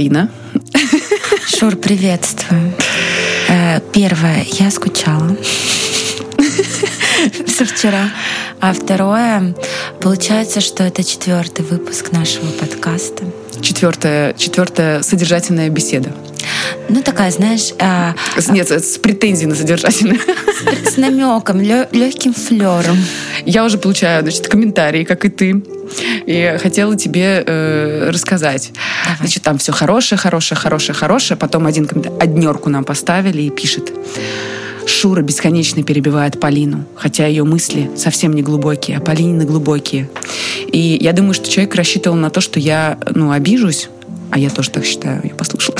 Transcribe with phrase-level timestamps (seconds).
[0.00, 0.30] Полина.
[1.46, 2.72] Шур, приветствую.
[3.50, 5.36] Э, первое, я скучала
[7.46, 8.10] со вчера.
[8.60, 9.54] А второе,
[10.00, 13.24] получается, что это четвертый выпуск нашего подкаста.
[13.60, 16.14] Четвертая, четвертая содержательная беседа.
[16.88, 17.74] Ну, такая, знаешь...
[17.78, 18.14] А...
[18.48, 20.18] Нет, с претензией на содержательную.
[20.86, 22.96] С, с намеком, легким флером.
[23.44, 25.62] Я уже получаю, значит, комментарии, как и ты.
[26.26, 28.72] И хотела тебе э, рассказать.
[29.20, 31.38] Значит, там все хорошее, хорошее, хорошее, хорошее.
[31.38, 31.88] Потом один
[32.18, 33.92] однерку нам поставили и пишет.
[34.86, 40.08] Шура бесконечно перебивает Полину, хотя ее мысли совсем не глубокие, а Полинины глубокие.
[40.72, 43.90] И я думаю, что человек рассчитывал на то, что я ну, обижусь,
[44.30, 45.76] а я тоже так считаю, я послушала.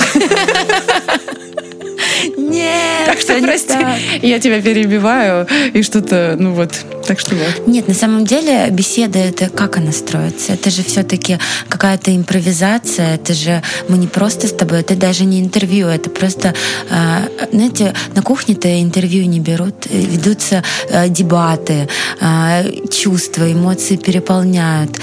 [3.11, 3.75] Так что прости,
[4.21, 6.71] я тебя перебиваю и что-то, ну вот,
[7.05, 7.67] так что вот.
[7.67, 10.53] Нет, на самом деле беседа это как она строится?
[10.53, 11.37] Это же все-таки
[11.67, 13.15] какая-то импровизация.
[13.15, 16.53] Это же мы не просто с тобой, это даже не интервью, это просто,
[16.89, 21.89] а, знаете, на кухне-то интервью не берут, ведутся а, дебаты,
[22.21, 24.99] а, чувства, эмоции переполняют,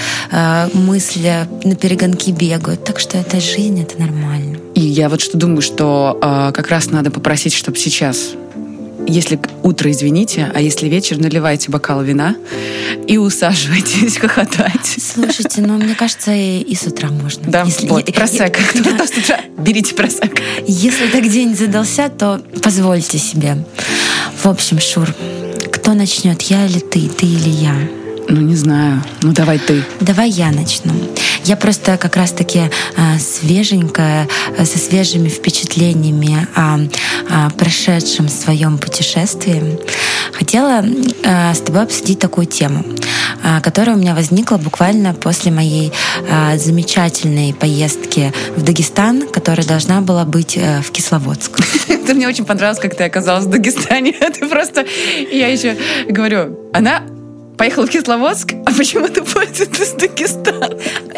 [0.73, 2.83] мысли на перегонки бегают.
[2.83, 4.57] Так что это жизнь, это нормально.
[4.79, 8.29] И я вот что думаю, что как раз надо попросить, чтобы сейчас
[9.05, 12.35] если утро, извините, а если вечер, наливайте бокал вина
[13.07, 14.95] и усаживайтесь хохотать.
[14.97, 17.51] Слушайте, ну, мне кажется, и, и с утра можно.
[17.51, 18.57] Да, если, вот, я, просек.
[18.57, 19.05] Кто да.
[19.07, 20.39] с утра, берите просек.
[20.65, 23.57] Если так день задался, то позвольте себе.
[24.41, 25.13] В общем, Шур,
[25.73, 27.75] кто начнет, я или ты, ты или я?
[28.29, 29.03] Ну, не знаю.
[29.23, 29.83] Ну, давай ты.
[29.99, 30.93] Давай я начну.
[31.45, 34.27] Я просто как раз-таки э, свеженькая,
[34.57, 36.79] э, со свежими впечатлениями о,
[37.29, 39.79] о прошедшем своем путешествии.
[40.33, 42.83] Хотела э, с тобой обсудить такую тему,
[43.63, 45.91] которая у меня возникла буквально после моей
[46.55, 51.59] замечательной поездки в Дагестан, которая должна была быть э, в Кисловодск.
[51.87, 54.11] Ты мне очень понравилось, как ты оказалась в Дагестане.
[54.39, 54.85] Ты просто...
[55.31, 57.03] Я еще говорю, она
[57.59, 60.69] поехала в Кисловодск, а почему ты поедет из Дагестана?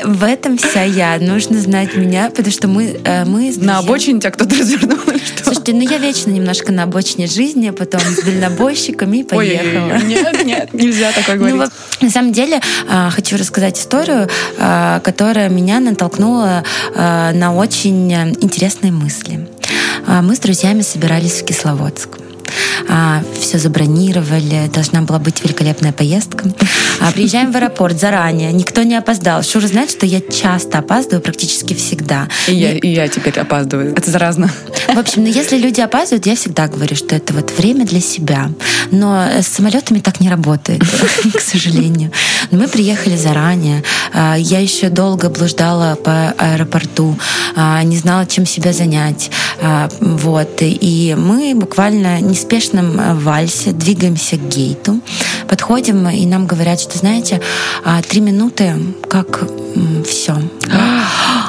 [0.04, 1.20] В этом вся я.
[1.20, 3.00] Нужно знать меня, потому что мы...
[3.06, 5.44] Э, мы на обочине тебя кто-то развернул или что?
[5.44, 9.94] Слушайте, ну я вечно немножко на обочине жизни, а потом с дальнобойщиками и поехала.
[9.94, 11.72] Ой, нет, нет, нельзя такое ну, говорить.
[12.00, 12.60] Ну, на самом деле,
[12.90, 14.28] а, хочу рассказать историю,
[14.58, 16.64] а, которая меня натолкнула
[16.96, 19.48] на очень интересные мысли.
[20.08, 22.18] Мы с друзьями собирались в Кисловодск
[22.90, 26.46] а, все забронировали, должна была быть великолепная поездка.
[27.00, 29.44] А, приезжаем в аэропорт заранее, никто не опоздал.
[29.44, 32.28] Шура знает, что я часто опаздываю, практически всегда.
[32.48, 33.94] И, я, и я теперь опаздываю.
[33.94, 34.50] Это заразно.
[34.88, 38.50] В общем, ну если люди опаздывают, я всегда говорю, что это вот время для себя.
[38.92, 40.82] Но с самолетами так не работает,
[41.34, 42.12] к сожалению.
[42.52, 43.84] Но мы приехали заранее.
[44.14, 47.18] А, я еще долго блуждала по аэропорту,
[47.56, 49.32] а, не знала, чем себя занять.
[49.62, 50.58] А, вот.
[50.62, 55.00] И мы буквально неспешно неспешном э, вальсе двигаемся к гейту,
[55.48, 57.42] подходим, и нам говорят, что, знаете,
[57.84, 58.74] а, три минуты,
[59.10, 59.44] как
[60.06, 60.38] все.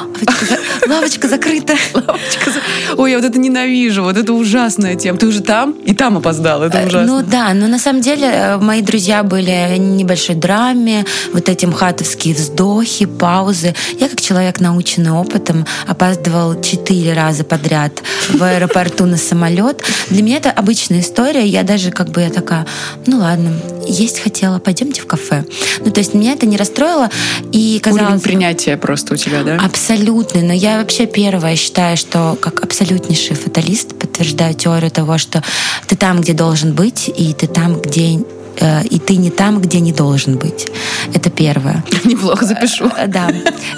[0.87, 1.73] Лавочка закрыта.
[1.93, 2.59] Лавочка за...
[2.97, 5.17] Ой, я вот это ненавижу, вот это ужасная тема.
[5.17, 7.21] Ты уже там и там опоздал, это э, ужасно.
[7.21, 12.35] Ну да, но на самом деле э, мои друзья были небольшой драме, вот эти мхатовские
[12.35, 13.75] вздохи, паузы.
[13.99, 19.83] Я как человек, наученный опытом, опаздывал четыре раза подряд в аэропорту на самолет.
[20.09, 21.45] Для меня это обычная история.
[21.45, 22.65] Я даже как бы я такая,
[23.05, 23.51] ну ладно,
[23.87, 25.45] есть хотела, пойдемте в кафе.
[25.83, 27.09] Ну то есть меня это не расстроило.
[27.51, 28.05] И казалось...
[28.05, 29.57] Уровень принятия просто у тебя, да?
[29.57, 30.12] Абсолютно.
[30.13, 35.43] Но я вообще первая считаю, что как абсолютнейший фаталист подтверждаю теорию того, что
[35.87, 38.19] ты там, где должен быть, и ты там, где
[38.57, 40.67] э, и ты не там, где не должен быть.
[41.13, 41.83] Это первое.
[42.03, 42.91] Неплохо запишу.
[42.95, 43.27] Э, да.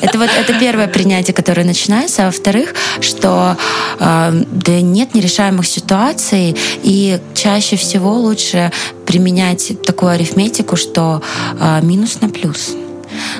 [0.02, 2.24] Это вот это первое принятие, которое начинается.
[2.24, 3.56] А во-вторых, что
[4.00, 8.72] э, да нет нерешаемых ситуаций, и чаще всего лучше
[9.06, 11.22] применять такую арифметику, что
[11.60, 12.76] э, минус на плюс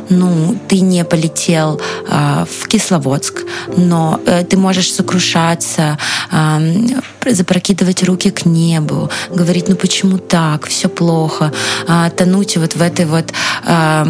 [0.10, 3.44] ну, ты не полетел э, в Кисловодск,
[3.78, 5.98] но э, ты можешь сокрушаться,
[6.32, 11.52] э, запрокидывать руки к небу, говорить, ну почему так, все плохо,
[11.88, 13.32] э, тонуть вот в этой вот,
[13.66, 14.04] э,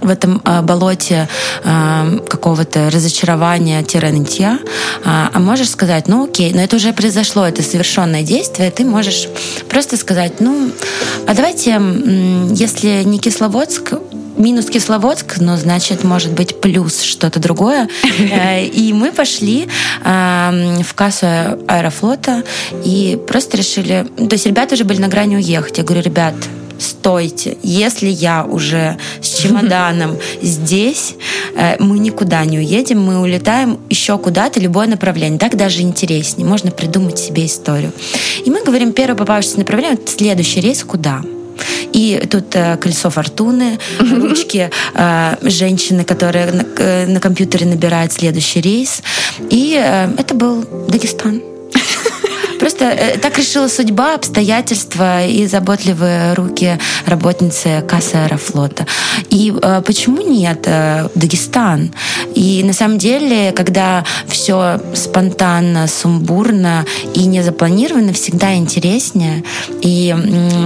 [0.00, 1.28] в этом э, болоте
[1.64, 8.22] э, какого-то разочарования-нытья, э, а можешь сказать, ну окей, но это уже произошло, это совершенное
[8.22, 9.28] действие, ты можешь
[9.68, 10.70] просто сказать, ну,
[11.26, 11.80] а давайте,
[12.54, 13.94] если не Кисловодск,
[14.36, 17.88] минус Кисловодск, но значит, может быть, плюс что-то другое.
[18.18, 19.68] Э, и мы пошли
[20.02, 21.26] в кассу
[21.68, 22.42] аэрофлота
[22.84, 24.06] и просто решили...
[24.16, 25.78] То есть ребята уже были на грани уехать.
[25.78, 26.34] Я говорю, ребят,
[26.78, 31.14] стойте, если я уже с чемоданом здесь,
[31.56, 35.38] э, мы никуда не уедем, мы улетаем еще куда-то, любое направление.
[35.38, 36.46] Так даже интереснее.
[36.46, 37.92] Можно придумать себе историю.
[38.44, 41.22] И мы говорим, первое попавшееся направление, следующий рейс куда?
[41.92, 48.60] И тут э, колесо фортуны, ручки э, женщины, которая на, э, на компьютере набирает следующий
[48.60, 49.02] рейс.
[49.50, 51.55] И э, это был Дагестан.
[52.58, 58.86] Просто э, так решила судьба, обстоятельства и заботливые руки работницы кассы Аэрофлота.
[59.30, 61.94] И э, почему нет э, Дагестан?
[62.34, 69.42] И на самом деле, когда все спонтанно, сумбурно и не запланировано, всегда интереснее.
[69.82, 70.14] И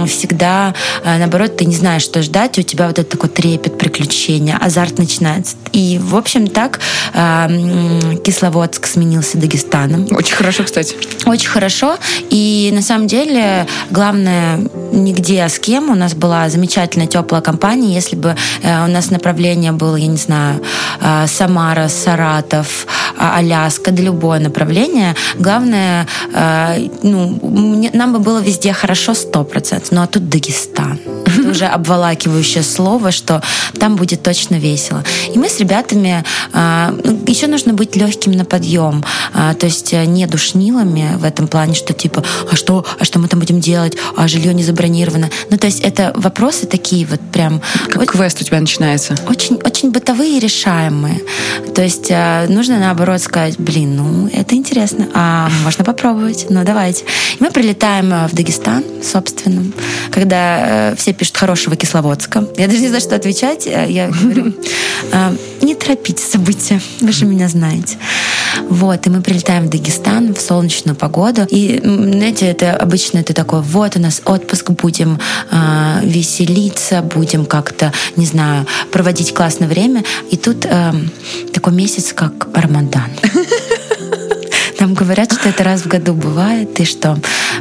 [0.07, 0.73] всегда,
[1.03, 4.97] наоборот, ты не знаешь, что ждать, и у тебя вот этот такой трепет, приключения, азарт
[4.97, 5.55] начинается.
[5.71, 6.79] И, в общем, так
[7.13, 10.07] Кисловодск сменился Дагестаном.
[10.11, 10.95] Очень хорошо, кстати.
[11.25, 11.80] Очень хорошо.
[12.29, 14.59] И на самом деле главное
[14.91, 15.89] нигде, а с кем.
[15.89, 17.93] У нас была замечательная теплая компания.
[17.93, 20.61] Если бы э, у нас направление было, я не знаю,
[21.01, 22.87] э, Самара, Саратов,
[23.17, 30.01] а, Аляска, да любое направление, главное, э, ну, нам бы было везде хорошо 100%, ну
[30.01, 30.99] а тут Дагестан.
[31.25, 33.41] Это уже обволакивающее слово, что
[33.79, 35.03] там будет точно весело.
[35.33, 36.23] И мы с ребятами,
[36.53, 41.93] ну, еще нужно быть легким на подъем, то есть не душнилами в этом плане, что
[41.93, 45.29] типа, а что, а что мы там будем делать, а жилье не забронировано.
[45.49, 47.61] Ну, то есть это вопросы такие вот прям...
[47.87, 49.15] Как вот, квест у тебя начинается?
[49.27, 51.21] Очень, очень бытовые и решаемые.
[51.75, 57.03] То есть э, нужно наоборот сказать, блин, ну, это интересно, а можно попробовать, ну, давайте.
[57.39, 59.63] И мы прилетаем э, в Дагестан, собственно,
[60.11, 62.45] когда э, все пишут хорошего Кисловодска.
[62.57, 63.65] Я даже не знаю, что отвечать.
[63.65, 64.53] Я говорю,
[65.61, 67.97] не торопите события, вы же меня знаете.
[68.69, 71.45] Вот, и мы прилетаем в Дагестан в солнечную погоду.
[71.49, 75.19] И, знаете, это обычно это такое, вот у нас отпуск, будем
[75.51, 80.03] э, веселиться, будем как-то, не знаю, проводить классное время.
[80.29, 80.93] И тут э,
[81.53, 83.09] такой месяц, как Рамадан.
[85.01, 87.17] Говорят, что это раз в году бывает, и что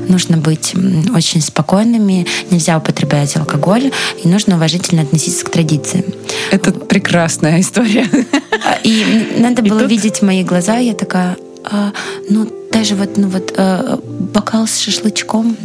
[0.08, 0.74] нужно быть
[1.14, 3.90] очень спокойными, нельзя употреблять алкоголь,
[4.22, 6.04] и нужно уважительно относиться к традициям.
[6.50, 8.06] Это прекрасная история.
[8.62, 9.90] А, и надо было тут...
[9.90, 11.94] видеть мои глаза, я такая, а,
[12.28, 13.96] ну, даже вот, ну, вот э,
[14.34, 15.56] бокал с шашлычком,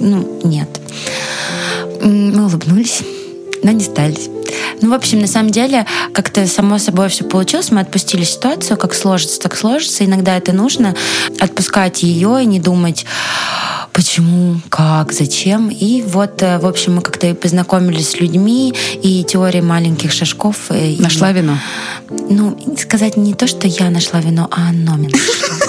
[0.00, 0.68] ну, нет.
[2.02, 3.00] Мы улыбнулись,
[3.62, 4.28] но не стались.
[4.80, 7.70] Ну, в общем, на самом деле, как-то само собой все получилось.
[7.70, 10.04] Мы отпустили ситуацию, как сложится, так сложится.
[10.04, 10.94] Иногда это нужно
[11.40, 13.06] отпускать ее и не думать,
[13.92, 15.68] почему, как, зачем.
[15.68, 20.56] И вот, э, в общем, мы как-то и познакомились с людьми, и теория маленьких шажков.
[20.70, 21.58] Э, нашла и, вино?
[22.10, 25.61] Ну, сказать не то, что я нашла вино, а оно меня нашло.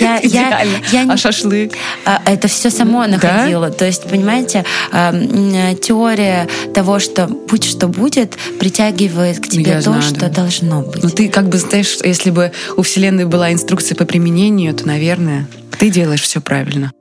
[0.00, 0.62] Я, я,
[0.92, 1.72] я, а шашлык?
[2.04, 3.68] А, это все само находило.
[3.68, 3.74] Да?
[3.74, 10.02] То есть, понимаете, теория того, что будь что будет, притягивает к тебе я то, знаю,
[10.02, 10.28] что да.
[10.28, 11.02] должно быть.
[11.02, 15.46] Ну ты как бы знаешь, если бы у Вселенной была инструкция по применению, то, наверное,
[15.78, 16.92] ты делаешь все правильно.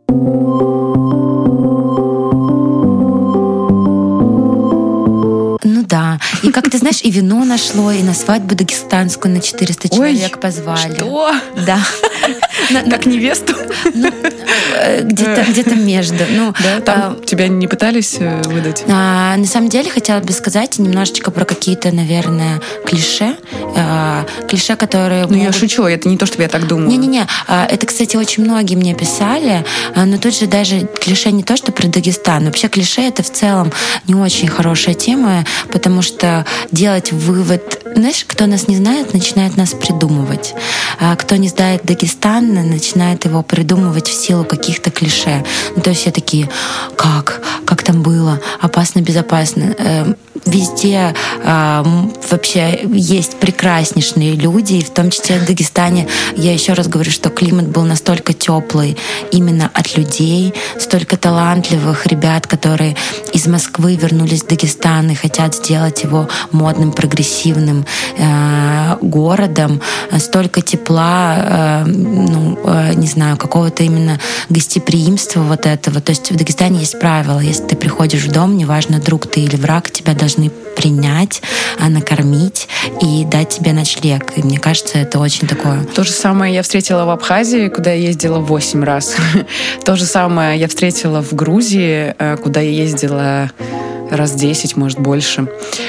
[5.88, 6.20] Да.
[6.44, 10.40] И как ты знаешь, и вино нашло, и на свадьбу дагестанскую на 400 человек Ой,
[10.40, 10.96] позвали.
[10.96, 11.34] Что?
[11.66, 11.80] Да.
[12.90, 13.54] Как невесту?
[13.94, 14.10] Ну,
[14.76, 16.24] э, где-то где между.
[16.30, 18.84] Ну, да, там а, тебя не пытались э, выдать?
[18.90, 23.38] А, на самом деле, хотела бы сказать немножечко про какие-то, наверное, клише.
[24.48, 25.28] Клише, которые...
[25.28, 26.90] Ну, я шучу, это не то, чтобы я так думаю.
[26.90, 27.28] Не-не-не.
[27.48, 29.64] А, это, кстати, очень многие мне писали,
[29.96, 32.46] но тут же даже клише не то, что про Дагестан.
[32.46, 33.72] Вообще клише— это в целом
[34.08, 35.46] не очень хорошая тема,
[35.78, 37.84] потому что делать вывод...
[37.96, 40.56] Знаешь, кто нас не знает, начинает нас придумывать.
[41.00, 45.46] А кто не знает Дагестан, начинает его придумывать в силу каких-то клише.
[45.76, 46.50] Ну, то есть все такие,
[46.96, 47.42] как?
[47.66, 48.42] Как там было?
[48.60, 49.76] Опасно, безопасно.
[49.78, 50.16] Эм,
[50.48, 51.84] везде э,
[52.32, 56.08] вообще есть прекраснейшие люди, и в том числе в Дагестане.
[56.36, 58.98] Я еще раз говорю, что климат был настолько теплый
[59.32, 62.96] именно от людей, столько талантливых ребят, которые
[63.34, 67.86] из Москвы вернулись в Дагестан и хотят сделать его модным, прогрессивным
[68.18, 69.82] э, городом,
[70.18, 74.18] столько тепла, э, ну, э, не знаю, какого-то именно
[74.50, 76.00] гостеприимства вот этого.
[76.00, 79.58] То есть в Дагестане есть правило, если ты приходишь в дом, неважно, друг ты или
[79.58, 81.42] враг, тебя должны принять,
[81.80, 82.70] а накормить
[83.02, 84.38] и дать тебе ночлег.
[84.38, 85.84] И мне кажется, это очень такое.
[85.84, 89.18] То же самое я встретила в Абхазии, куда я ездила 8 раз.
[89.84, 93.52] То же самое я встретила в Грузии, э, куда я ездила
[94.12, 95.48] раз 10, может, больше.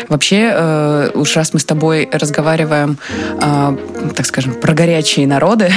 [0.09, 2.99] Вообще, э, уж раз мы с тобой разговариваем,
[3.41, 3.77] э,
[4.15, 5.71] так скажем, про горячие народы,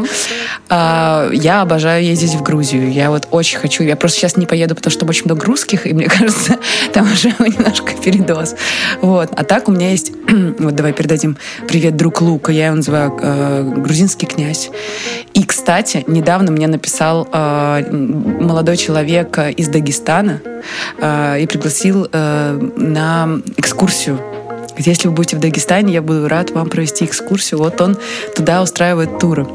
[0.70, 2.92] э, я обожаю ездить в Грузию.
[2.92, 3.82] Я вот очень хочу.
[3.82, 6.58] Я просто сейчас не поеду, потому что там очень много русских, и мне кажется,
[6.92, 8.54] там уже немножко передоз.
[9.00, 9.30] Вот.
[9.36, 10.12] А так у меня есть...
[10.58, 11.36] вот давай передадим
[11.66, 12.52] привет друг Лука.
[12.52, 14.70] Я его называю э, грузинский князь.
[15.34, 20.40] И, кстати, недавно мне написал э, молодой человек из Дагестана
[20.98, 23.23] э, и пригласил э, на
[23.56, 24.18] экскурсию
[24.76, 27.58] если вы будете в Дагестане, я буду рад вам провести экскурсию.
[27.60, 27.96] Вот он
[28.34, 29.46] туда устраивает туры.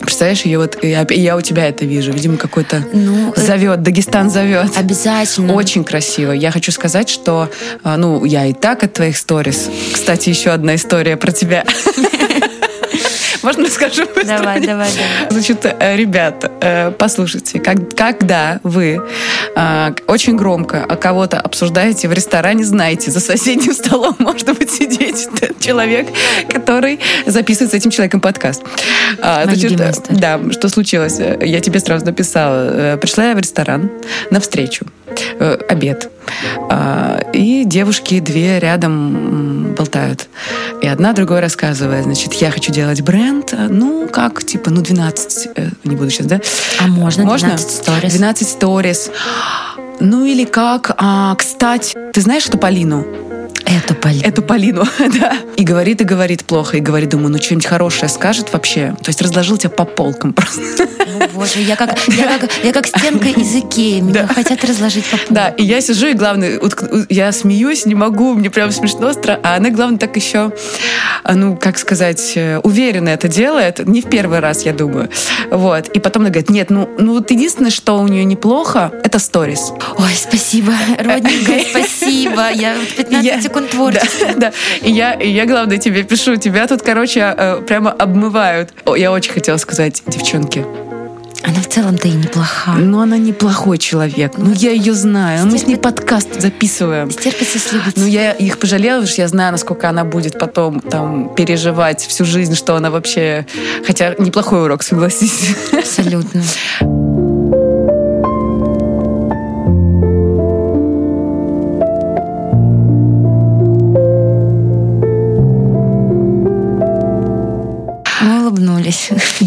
[0.00, 2.12] Представляешь, я вот я, я у тебя это вижу.
[2.12, 4.76] Видимо, какой-то ну, э, зовет, Дагестан зовет.
[4.76, 5.54] Обязательно.
[5.54, 6.32] Очень красиво.
[6.32, 7.48] Я хочу сказать, что
[7.84, 9.70] ну, я и так от твоих сторис.
[9.94, 11.64] Кстати, еще одна история про тебя.
[13.44, 14.06] Можно расскажу?
[14.24, 14.90] Давай, давай, давай.
[15.28, 19.02] Значит, э, ребята, э, послушайте, как, когда вы
[19.54, 25.28] э, очень громко кого-то обсуждаете в ресторане, знаете, за соседним столом может быть сидеть
[25.60, 26.08] человек,
[26.50, 28.62] который записывает с этим человеком подкаст.
[29.20, 29.76] А, значит,
[30.08, 31.18] да, что случилось?
[31.18, 32.96] Я тебе сразу написала.
[32.96, 33.90] Пришла я в ресторан
[34.30, 34.86] на встречу.
[35.68, 36.10] Обед.
[36.70, 40.28] А, и девушки две рядом болтают.
[40.82, 43.33] И одна другой рассказывает, значит, я хочу делать бренд,
[43.68, 46.40] ну, как, типа, ну, 12, э, не буду сейчас, да?
[46.80, 47.48] А можно, можно?
[47.48, 48.12] 12 сторис?
[48.14, 49.10] 12 сторис.
[50.00, 53.04] Ну, или как, а, кстати, ты знаешь эту Полину?
[53.74, 54.22] Эту Полину.
[54.24, 54.84] Эту Полину,
[55.20, 55.36] да.
[55.56, 58.94] И говорит, и говорит плохо, и говорит, думаю, ну что-нибудь хорошее скажет вообще.
[59.02, 60.62] То есть разложил тебя по полкам просто.
[61.06, 64.34] Ну, боже, я как, я как, я как стенка из Икеи, меня да.
[64.34, 65.34] хотят разложить по полкам.
[65.34, 66.60] Да, и я сижу, и главное,
[67.08, 69.12] я смеюсь, не могу, мне прям смешно,
[69.42, 70.52] а она, главное, так еще,
[71.22, 75.08] а, ну, как сказать, э, уверенно это делает, не в первый раз, я думаю.
[75.50, 75.88] Вот.
[75.88, 79.72] И потом она говорит, нет, ну, ну вот единственное, что у нее неплохо, это сторис.
[79.98, 82.50] Ой, спасибо, родненькая, спасибо.
[82.52, 84.28] Я 15 секунд закон творчества.
[84.34, 84.52] Да, да.
[84.82, 86.36] И я, и я, главное, тебе пишу.
[86.36, 88.72] Тебя тут, короче, э, прямо обмывают.
[88.96, 90.64] Я очень хотела сказать, девчонки,
[91.46, 92.76] она в целом-то и неплохая.
[92.76, 94.32] Ну, она неплохой человек.
[94.38, 95.40] Ну, я ее знаю.
[95.40, 95.52] Стерпит...
[95.52, 97.10] Мы с ней подкаст записываем.
[97.10, 98.00] Стерпится слюбится.
[98.00, 102.24] Ну, я их пожалела, потому что я знаю, насколько она будет потом там переживать всю
[102.24, 103.46] жизнь, что она вообще...
[103.86, 105.54] Хотя неплохой урок, согласись.
[105.70, 106.42] Абсолютно.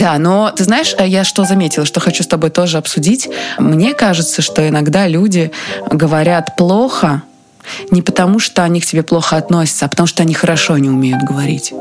[0.07, 3.27] Да, но ты знаешь, э, я что заметила, что хочу с тобой тоже обсудить.
[3.59, 5.51] Мне кажется, что иногда люди
[5.91, 7.23] говорят плохо
[7.91, 11.23] не потому, что они к тебе плохо относятся, а потому что они хорошо не умеют
[11.23, 11.73] говорить.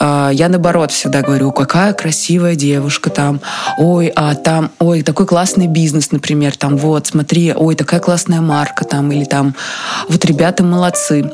[0.00, 3.42] Э, я наоборот всегда говорю, какая красивая девушка там,
[3.76, 8.86] ой, а там, ой, такой классный бизнес, например, там, вот, смотри, ой, такая классная марка
[8.86, 9.54] там, или там,
[10.08, 11.30] вот ребята молодцы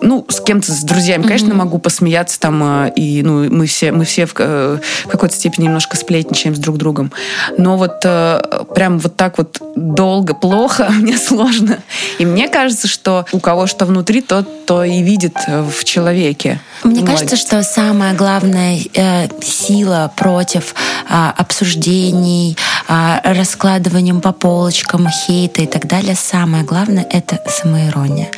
[0.00, 1.54] ну, с кем-то, с друзьями, конечно, mm-hmm.
[1.54, 5.64] могу посмеяться там, а, и, ну, мы все, мы все в, э, в какой-то степени
[5.64, 7.12] немножко сплетничаем с друг другом.
[7.56, 8.40] Но вот э,
[8.74, 11.78] прям вот так вот долго, плохо мне сложно.
[12.18, 16.60] И мне кажется, что у кого что внутри, тот то и видит э, в человеке.
[16.84, 17.20] Мне Молодец.
[17.20, 20.74] кажется, что самая главная э, сила против
[21.08, 22.56] э, обсуждений,
[22.88, 28.28] э, раскладыванием по полочкам, хейта и так далее, самое главное— это самоирония.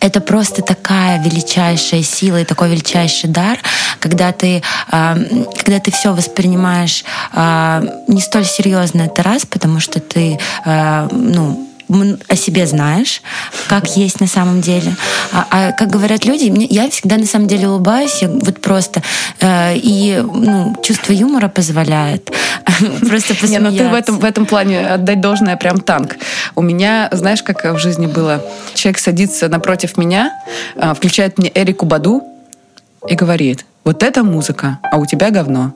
[0.00, 3.58] Это просто такая величайшая сила и такой величайший дар,
[4.00, 10.38] когда ты, когда ты все воспринимаешь а, не столь серьезно, это раз, потому что ты,
[10.64, 13.22] а, ну, о себе знаешь,
[13.68, 14.94] как есть на самом деле.
[15.32, 19.02] А, а как говорят люди, мне, я всегда на самом деле улыбаюсь, я вот просто
[19.40, 22.30] э, и ну, чувство юмора позволяет
[23.08, 23.48] просто посмеяться.
[23.48, 26.16] Не, ну ты в этом, в этом плане отдать должное прям танк.
[26.54, 28.42] У меня, знаешь, как в жизни было?
[28.74, 30.32] Человек садится напротив меня,
[30.76, 32.22] э, включает мне Эрику Баду
[33.08, 35.72] и говорит, вот это музыка, а у тебя говно.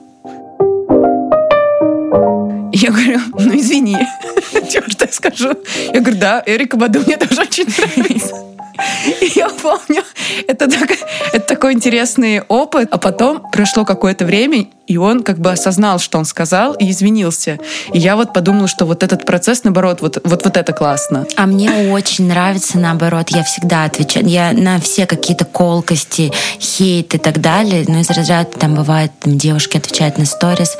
[2.83, 3.95] Я говорю, ну извини,
[4.69, 5.53] что я скажу?
[5.93, 8.52] Я говорю, да, Эрика Баду мне тоже очень нравится.
[9.35, 10.03] Я помню,
[10.47, 10.91] это, так,
[11.33, 12.87] это такой интересный опыт.
[12.91, 17.57] А потом прошло какое-то время, и он как бы осознал, что он сказал, и извинился.
[17.93, 21.25] И я вот подумала, что вот этот процесс, наоборот, вот, вот, вот это классно.
[21.37, 24.27] А мне очень нравится, наоборот, я всегда отвечаю.
[24.27, 29.37] Я на все какие-то колкости, хейт и так далее, ну, из разряда там бывает, там,
[29.37, 30.77] девушки отвечают на сторис.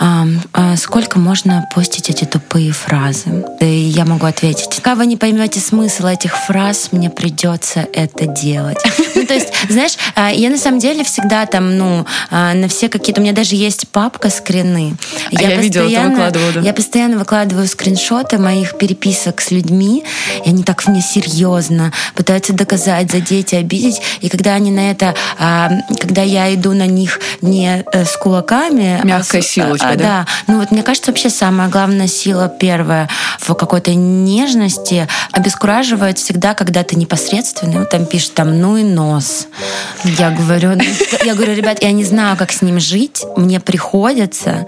[0.00, 3.44] А, а сколько можно постить эти тупые фразы?
[3.60, 4.74] И я могу ответить.
[4.76, 8.78] Пока вы не поймете смысл этих фраз, мне придется это делать.
[9.18, 12.88] Ну, то есть, знаешь, а, я на самом деле всегда там, ну, а, на все
[12.88, 13.20] какие-то...
[13.20, 14.96] У меня даже есть папка скрины.
[15.32, 16.60] А я, я видела, ты выкладывала, да?
[16.60, 20.04] Я постоянно выкладываю скриншоты моих переписок с людьми,
[20.44, 24.00] и они так мне серьезно пытаются доказать, задеть и обидеть.
[24.20, 25.16] И когда они на это...
[26.00, 29.00] Когда я иду на них не э, с кулаками...
[29.02, 29.96] Мягкая а с, сила у тебя, да?
[29.96, 30.26] Да.
[30.46, 33.08] Ну, вот мне кажется, вообще самая главная сила первая
[33.40, 37.78] в какой-то нежности обескураживает всегда, когда ты непосредственный.
[37.78, 39.46] Вот там пишет там, ну и нос.
[40.04, 40.82] Я говорю, «Ну,
[41.24, 43.24] я говорю, ребят, я не знаю, как с ним жить.
[43.36, 44.66] Мне приходится.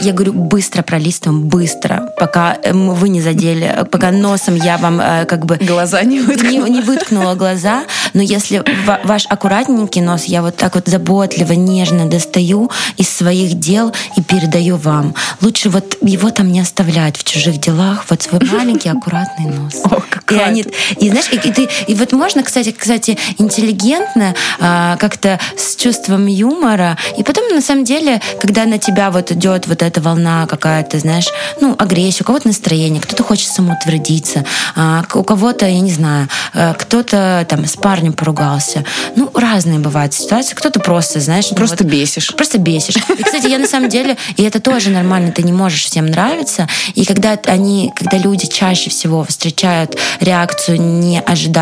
[0.00, 5.44] Я говорю, быстро пролистываем, быстро, пока вы не задели, пока носом я вам э, как
[5.44, 5.56] бы...
[5.56, 6.66] Глаза не выткнула.
[6.66, 7.84] Не, не выткнула глаза.
[8.14, 8.64] Но если
[9.04, 14.76] ваш аккуратненький нос я вот так вот заботливо, нежно достаю из своих дел и передаю
[14.76, 15.14] вам.
[15.40, 18.06] Лучше вот его там не оставлять в чужих делах.
[18.08, 19.82] Вот свой маленький аккуратный нос.
[19.84, 20.00] О,
[20.32, 20.64] и, они,
[20.98, 26.26] и знаешь, и, и, ты, и вот можно, кстати, кстати, интеллигентно, а, как-то с чувством
[26.26, 26.98] юмора.
[27.16, 31.28] И потом, на самом деле, когда на тебя вот идет вот эта волна какая-то, знаешь,
[31.60, 34.44] ну, агрессия, у кого-то настроение, кто-то хочет самоутвердиться,
[34.76, 38.84] а, у кого-то, я не знаю, а, кто-то там с парнем поругался.
[39.16, 40.54] Ну, разные бывают ситуации.
[40.54, 41.50] Кто-то просто, знаешь...
[41.50, 42.34] Ну, просто ну, вот, бесишь.
[42.34, 42.96] Просто бесишь.
[42.96, 46.68] И, кстати, я на самом деле, и это тоже нормально, ты не можешь всем нравиться.
[46.94, 50.80] И когда они, когда люди чаще всего встречают реакцию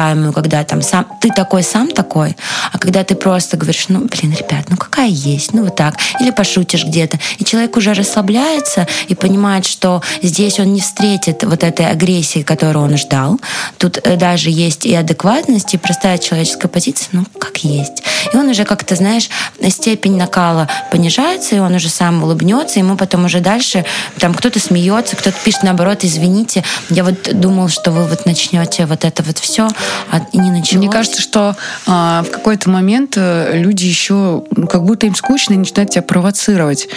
[0.01, 2.37] неожидаемую, когда там сам ты такой, сам такой,
[2.73, 6.31] а когда ты просто говоришь, ну, блин, ребят, ну какая есть, ну вот так, или
[6.31, 11.87] пошутишь где-то, и человек уже расслабляется и понимает, что здесь он не встретит вот этой
[11.87, 13.41] агрессии, которую он ждал.
[13.79, 18.03] Тут э, даже есть и адекватность, и простая человеческая позиция, ну, как есть.
[18.33, 19.29] И он уже как-то, знаешь,
[19.69, 23.85] степень накала понижается, и он уже сам улыбнется, ему потом уже дальше
[24.19, 29.05] там кто-то смеется, кто-то пишет наоборот, извините, я вот думал, что вы вот начнете вот
[29.05, 29.69] это вот все,
[30.11, 30.85] а не началось.
[30.85, 31.57] Мне кажется, что
[31.87, 36.03] а, в какой-то момент э, люди еще, ну, как будто им скучно, и начинают тебя
[36.03, 36.89] провоцировать.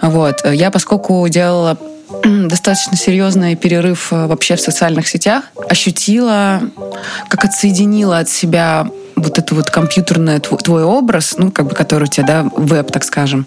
[0.00, 0.44] Вот.
[0.44, 1.76] Я, поскольку делала
[2.24, 6.60] достаточно серьезный перерыв э, вообще в социальных сетях, ощутила,
[7.28, 8.86] как отсоединила от себя
[9.16, 13.04] вот это вот компьютерный твой образ, ну, как бы, который у тебя, да, веб, так
[13.04, 13.46] скажем,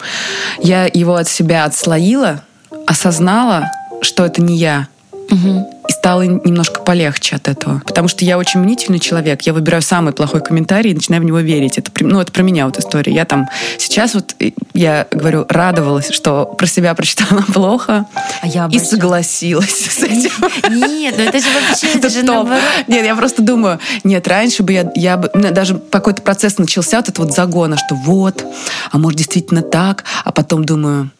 [0.58, 2.42] я его от себя отслоила,
[2.86, 4.88] осознала, что это не я.
[5.30, 7.82] Угу и стало немножко полегче от этого.
[7.86, 9.42] Потому что я очень мнительный человек.
[9.42, 11.78] Я выбираю самый плохой комментарий и начинаю в него верить.
[11.78, 13.12] Это, ну, это про меня вот история.
[13.12, 14.34] Я там сейчас вот,
[14.74, 18.06] я говорю, радовалась, что про себя прочитала плохо
[18.42, 20.30] а я и согласилась с этим.
[20.70, 22.48] Нет, ну это же вообще, это, это же топ.
[22.88, 27.08] Нет, я просто думаю, нет, раньше бы я, я бы, даже какой-то процесс начался, вот
[27.08, 28.44] этот вот загона, что вот,
[28.90, 31.10] а может действительно так, а потом думаю,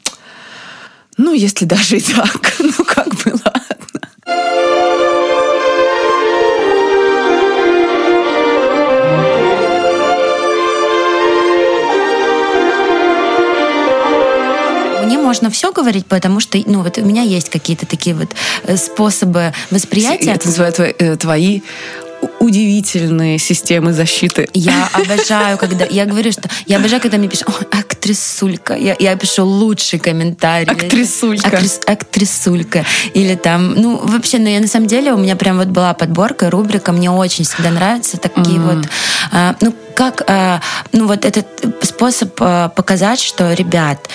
[1.17, 3.33] ну, если даже и так, ну, как бы,
[15.27, 18.29] можно все говорить, потому что ну, вот у меня есть какие-то такие вот
[18.63, 20.31] э, способы восприятия.
[20.31, 21.63] Это называют э, твои
[22.39, 24.49] удивительные системы защиты.
[24.55, 25.85] Я обожаю, когда...
[25.85, 26.49] Я говорю, что...
[26.67, 28.75] Я обожаю, когда мне пишут, актрисулька.
[28.75, 30.71] Я, я пишу лучший комментарий.
[30.71, 31.49] Актрисулька.
[31.49, 32.85] Актрис, актрисулька.
[33.15, 33.75] Или там...
[33.75, 37.11] Ну, вообще, ну, я на самом деле, у меня прям вот была подборка, рубрика, мне
[37.11, 38.75] очень всегда нравятся такие mm.
[38.75, 38.89] вот...
[39.33, 40.23] А, ну, как...
[40.29, 40.61] А,
[40.93, 41.47] ну, вот этот
[41.83, 44.09] способ а, показать, что, ребят,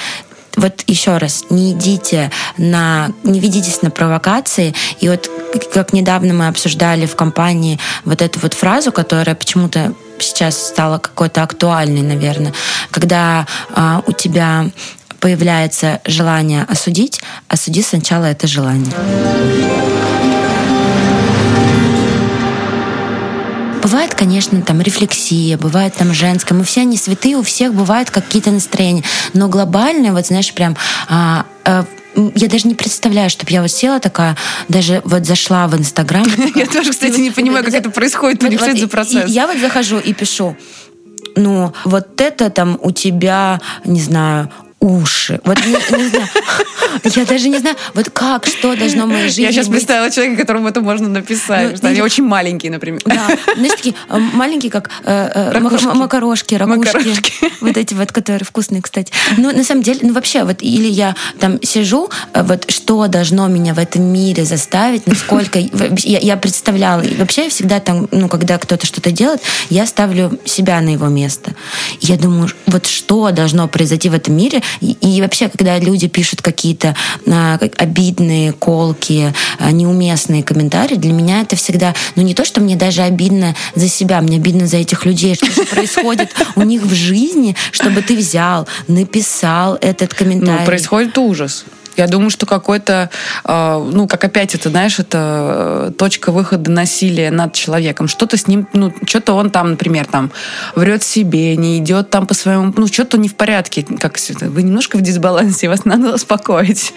[0.58, 4.74] вот еще раз, не идите на, не ведитесь на провокации.
[5.00, 5.30] И вот
[5.74, 11.44] как недавно мы обсуждали в компании вот эту вот фразу, которая почему-то сейчас стала какой-то
[11.44, 12.54] актуальной, наверное,
[12.92, 14.70] когда а, у тебя
[15.20, 18.92] появляется желание осудить, осуди сначала это желание.
[23.82, 26.54] Бывает, конечно, там рефлексия, бывает там женская.
[26.54, 29.04] Мы все не святые, у всех бывают какие-то настроения.
[29.34, 30.78] Но глобальные, вот знаешь, прям
[31.10, 31.86] а, а,
[32.36, 36.26] я даже не представляю, чтобы я вот села такая, даже вот зашла в Инстаграм.
[36.56, 39.30] Я тоже, кстати, не понимаю, как это происходит, у них что это за процесс.
[39.30, 40.58] Я вот захожу и пишу,
[41.36, 45.40] ну, вот это там у тебя, не знаю, уши.
[45.46, 46.28] Вот не, не знаю.
[47.04, 49.78] Я даже не знаю, вот как, что должно в моей жизни Я сейчас быть.
[49.78, 51.72] представила человека, которому это можно написать.
[51.72, 53.00] Ну, что они очень маленькие, например.
[53.06, 57.34] Да, знаешь, такие э, маленькие, как э, э, макарошки, ракушки.
[57.62, 59.14] Вот эти вот, которые вкусные, кстати.
[59.38, 63.76] Ну, на самом деле, ну вообще, вот или я там сижу, вот что должно меня
[63.76, 65.60] в этом мире заставить, насколько...
[65.60, 67.02] Я, я представляла.
[67.02, 71.08] И вообще я всегда там, ну, когда кто-то что-то делает, я ставлю себя на его
[71.08, 71.54] место.
[72.00, 76.42] Я думаю, вот что должно произойти в этом мире, И, и вообще, когда люди пишут
[76.42, 76.96] какие-то
[77.28, 82.76] а, обидные, колки, а, неуместные комментарии, для меня это всегда, ну не то, что мне
[82.76, 86.94] даже обидно за себя, мне обидно за этих людей, что же происходит у них в
[86.94, 90.60] жизни, чтобы ты взял, написал этот комментарий.
[90.60, 91.66] Ну, происходит ужас.
[91.98, 93.10] Я думаю, что какой-то,
[93.44, 98.08] э, ну, как опять это, знаешь, это э, точка выхода насилия над человеком.
[98.08, 100.32] Что-то с ним, ну, что-то он там, например, там
[100.76, 104.98] врет себе, не идет там по своему, ну, что-то не в порядке, как вы немножко
[104.98, 106.94] в дисбалансе, вас надо успокоить.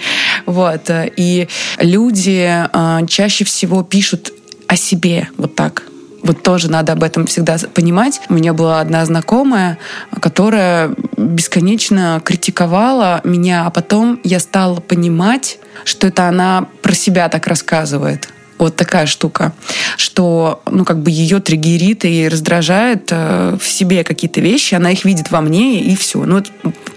[0.46, 0.90] Вот.
[0.90, 4.32] И люди э, чаще всего пишут
[4.68, 5.82] о себе вот так
[6.24, 8.20] вот тоже надо об этом всегда понимать.
[8.28, 9.78] У меня была одна знакомая,
[10.20, 17.46] которая бесконечно критиковала меня, а потом я стала понимать, что это она про себя так
[17.46, 18.28] рассказывает.
[18.58, 19.52] Вот такая штука,
[19.96, 25.04] что, ну, как бы ее триггерит и раздражает э, в себе какие-то вещи, она их
[25.04, 26.24] видит во мне, и все.
[26.24, 26.50] Ну, это,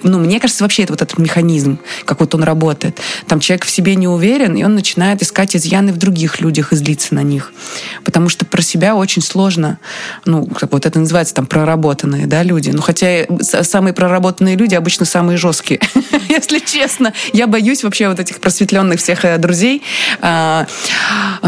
[0.03, 2.99] ну, мне кажется, вообще это вот этот механизм, как вот он работает.
[3.27, 6.75] Там человек в себе не уверен, и он начинает искать изъяны в других людях и
[6.75, 7.53] злиться на них.
[8.03, 9.79] Потому что про себя очень сложно,
[10.25, 12.69] ну, как вот это называется там проработанные, да, люди.
[12.69, 15.79] Ну, хотя самые проработанные люди обычно самые жесткие,
[16.29, 17.13] если честно.
[17.33, 19.81] Я боюсь вообще вот этих просветленных всех э, друзей,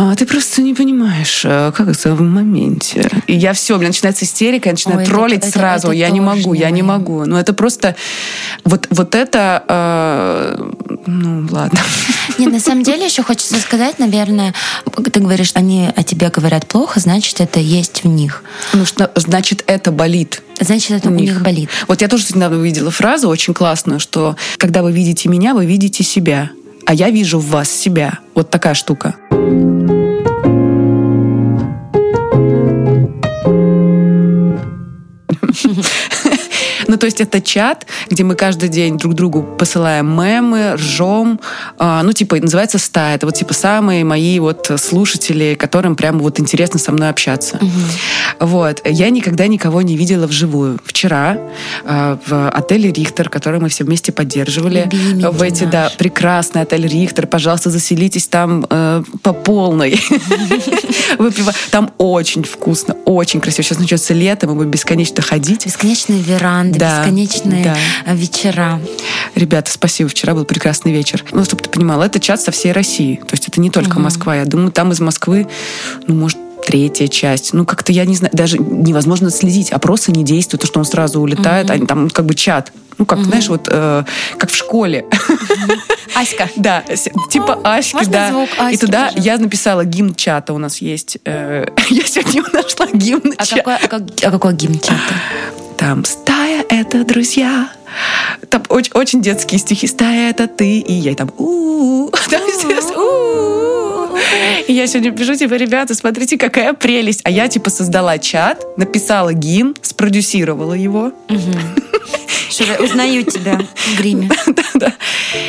[0.01, 3.09] а, ты просто не понимаешь, э, как это в моменте.
[3.27, 5.87] И я все, у меня начинается истерика, я начинаю Ой, троллить это, сразу.
[5.87, 7.25] Это, это я не могу, я не могу.
[7.25, 7.97] Но это просто...
[8.63, 9.61] Вот, вот это...
[9.67, 10.71] Э,
[11.05, 11.77] ну, ладно.
[12.37, 14.53] Не, на самом деле еще хочется сказать, наверное,
[15.11, 18.45] ты говоришь, они о тебе говорят плохо, значит, это есть в них.
[18.71, 20.43] Ну, что, значит, это болит.
[20.61, 21.31] Значит, это у, у них.
[21.33, 21.69] них болит.
[21.89, 26.05] Вот я тоже недавно увидела фразу очень классную, что когда вы видите меня, вы видите
[26.05, 26.51] себя
[26.89, 28.17] а я вижу в вас себя.
[28.33, 29.13] Вот такая штука.
[36.89, 41.39] Ну, то есть это чат, где мы каждый день друг другу посылаем мемы, ржем.
[41.77, 43.15] Э, ну, типа, называется стая.
[43.15, 47.57] Это вот, типа, самые мои вот слушатели, которым прямо вот интересно со мной общаться.
[47.57, 48.47] Угу.
[48.47, 48.81] Вот.
[48.85, 50.79] Я никогда никого не видела вживую.
[50.83, 51.37] Вчера
[51.83, 55.71] э, в отеле «Рихтер», который мы все вместе поддерживали, Любимый в эти, наш.
[55.71, 60.01] да, прекрасный отель «Рихтер», пожалуйста, заселитесь там э, по полной.
[61.71, 63.63] Там очень вкусно, очень красиво.
[63.63, 65.65] Сейчас начнется лето, мы будем бесконечно ходить.
[65.65, 68.13] Бесконечные веранды, да, бесконечные да.
[68.13, 68.79] Вечера.
[69.35, 70.09] Ребята, спасибо.
[70.09, 71.23] Вчера был прекрасный вечер.
[71.31, 73.17] Ну, чтобы ты понимала, это чат со всей России.
[73.17, 74.01] То есть это не только угу.
[74.01, 74.35] Москва.
[74.35, 75.47] Я думаю, там из Москвы,
[76.07, 77.53] ну, может, третья часть.
[77.53, 79.71] Ну, как-то я не знаю, даже невозможно следить.
[79.71, 82.71] Опросы не действуют, то, что он сразу улетает, они там как бы чат.
[82.97, 83.27] Ну, как, угу.
[83.27, 84.03] знаешь, вот э,
[84.37, 85.05] как в школе.
[86.15, 86.49] Аська.
[86.57, 86.83] Да,
[87.29, 88.29] типа Аськи, Можно да.
[88.29, 89.21] Звук Аськи, И туда пожалуйста?
[89.21, 91.17] я написала гимн чата у нас есть.
[91.23, 93.61] Э, я сегодня нашла гимн а чата.
[93.61, 94.97] Какой, а, как, а какой гимн чата?
[95.77, 96.28] Там «Стая—
[96.81, 97.69] это друзья».
[98.49, 99.87] Там очень, очень детские стихи.
[99.87, 101.11] «Стая— это ты и я».
[101.11, 102.09] И там «у-у-у».
[104.67, 107.21] И я сегодня пишу, типа, ребята, смотрите, какая прелесть.
[107.23, 111.11] А я, типа, создала чат, написала гимн, спродюсировала его.
[112.79, 114.29] Узнаю тебя в гриме.
[114.47, 114.93] да, да.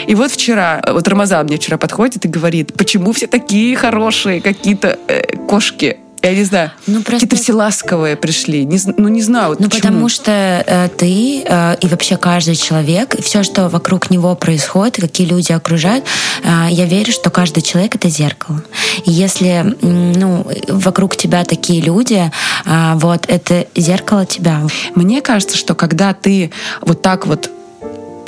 [0.07, 4.99] И вот вчера, вот Рамазан мне вчера подходит и говорит, почему все такие хорошие какие-то
[5.09, 5.99] э, кошки?
[6.23, 7.27] Я не знаю, ну, просто...
[7.27, 8.65] какие-то все ласковые пришли.
[8.65, 9.83] Не, ну, не знаю, вот Ну, почему.
[9.83, 10.31] потому что
[10.67, 15.27] э, ты э, и вообще каждый человек, и все, что вокруг него происходит, и какие
[15.27, 16.05] люди окружают,
[16.43, 18.63] э, я верю, что каждый человек— это зеркало.
[19.07, 22.31] И если ну, вокруг тебя такие люди,
[22.67, 24.61] э, вот, это зеркало тебя.
[24.95, 26.53] Мне кажется, что когда ты
[26.83, 27.51] вот так вот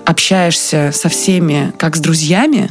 [0.06, 2.70] общаешься со всеми, как с друзьями,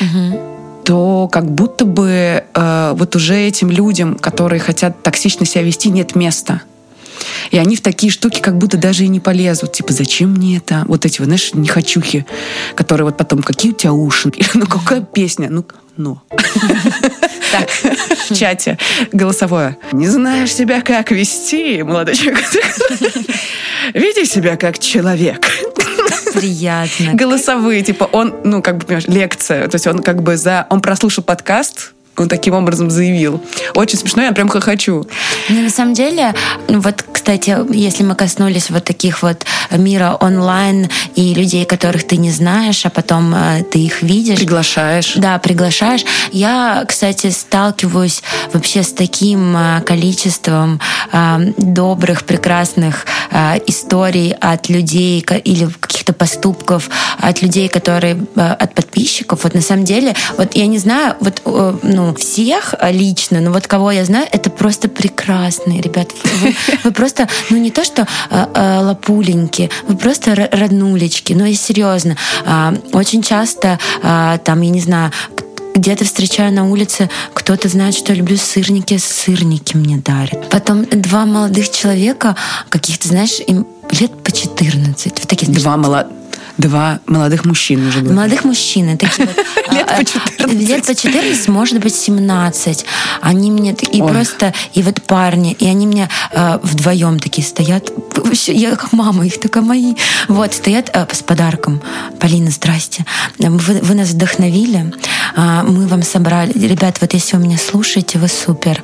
[0.00, 0.57] угу
[0.88, 6.14] то как будто бы э, вот уже этим людям, которые хотят токсично себя вести, нет
[6.14, 6.62] места.
[7.50, 9.72] И они в такие штуки как будто даже и не полезут.
[9.72, 10.86] Типа, зачем мне это?
[10.88, 12.24] Вот эти, вот, знаешь, нехочухи,
[12.74, 14.32] которые вот потом, какие у тебя уши?
[14.54, 15.48] Ну, какая песня?
[15.50, 15.66] Ну,
[15.98, 16.20] ну.
[17.50, 18.78] Так, в чате
[19.12, 19.76] голосовое.
[19.92, 22.44] Не знаешь себя, как вести, молодой человек.
[23.94, 25.46] Веди себя как человек
[26.34, 27.14] приятно.
[27.14, 29.68] Голосовые, типа он, ну, как бы, понимаешь, лекция.
[29.68, 30.66] То есть он как бы за...
[30.70, 33.40] Он прослушал подкаст, он таким образом заявил.
[33.74, 35.06] Очень смешно, я прям хохочу.
[35.48, 36.34] Ну, на самом деле,
[36.68, 42.30] вот, кстати, если мы коснулись вот таких вот мира онлайн и людей, которых ты не
[42.30, 44.38] знаешь, а потом э, ты их видишь.
[44.38, 45.14] Приглашаешь.
[45.16, 46.04] Да, приглашаешь.
[46.32, 50.80] Я, кстати, сталкиваюсь вообще с таким э, количеством
[51.12, 53.06] э, добрых, прекрасных
[53.66, 59.44] историй от людей или каких-то поступков от людей, которые, от подписчиков.
[59.44, 61.42] Вот на самом деле, вот я не знаю, вот
[61.82, 66.08] ну всех лично, но вот кого я знаю, это просто прекрасные ребят.
[66.40, 71.32] Вы, вы просто, ну не то что лапуленьки, вы просто роднулечки.
[71.32, 72.16] Но ну, и серьезно,
[72.92, 75.12] очень часто там, я не знаю,
[75.74, 80.48] где-то встречаю на улице, кто-то знает, что я люблю сырники, сырники мне дарят.
[80.50, 82.34] Потом два молодых человека,
[82.68, 85.20] каких-то, знаешь, им лет по 14.
[85.20, 86.18] В таких, два молодых
[86.58, 88.16] Два молодых мужчин уже говоришь.
[88.16, 88.98] Молодых мужчин.
[88.98, 89.28] Такие
[89.68, 90.40] вот, лет по 14.
[90.40, 92.84] А, лет по 14, может быть, 17.
[93.20, 93.76] Они мне...
[93.92, 94.52] И просто...
[94.74, 95.52] И вот парни.
[95.52, 97.92] И они мне э, вдвоем такие стоят.
[98.48, 99.94] Я как мама их, такая мои.
[100.26, 101.80] Вот, стоят с подарком.
[102.18, 103.04] Полина, здрасте.
[103.38, 104.92] Вы, нас вдохновили.
[105.36, 106.52] Мы вам собрали...
[106.52, 108.82] Ребят, вот если вы меня слушаете, вы супер.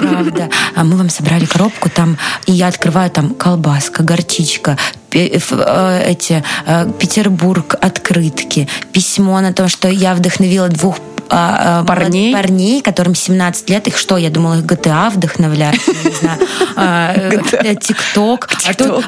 [0.00, 0.50] Правда.
[0.74, 2.18] А мы вам собрали коробку там.
[2.46, 4.76] И я открываю там колбаска, горчичка,
[5.16, 10.98] эти э, Петербург открытки, письмо на то, что я вдохновила двух
[11.28, 12.32] а, а, парней.
[12.32, 13.88] парней, которым 17 лет.
[13.88, 15.10] Их что, я думала, их GTA
[16.76, 18.48] а, э, ТикТок.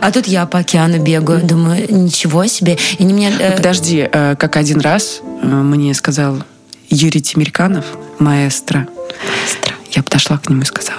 [0.00, 1.42] А тут я по океану бегаю.
[1.44, 2.76] Думаю, ничего себе.
[2.98, 3.30] И не мне...
[3.30, 6.42] Ну, подожди, как один раз мне сказал
[6.88, 7.84] Юрий Тимирканов,
[8.18, 8.88] маэстро.
[9.92, 10.98] Я подошла к нему и сказала,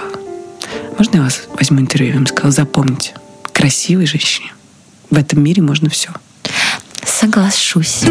[0.96, 2.16] можно я вас возьму интервью?
[2.16, 3.12] Он сказал, запомните,
[3.52, 4.52] красивой женщине
[5.10, 6.10] в этом мире можно все.
[7.04, 8.04] Соглашусь.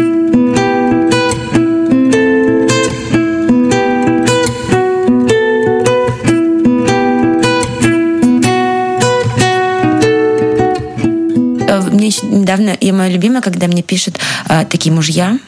[11.70, 15.38] Э, мне недавно, и мое любимое, когда мне пишут э, такие мужья,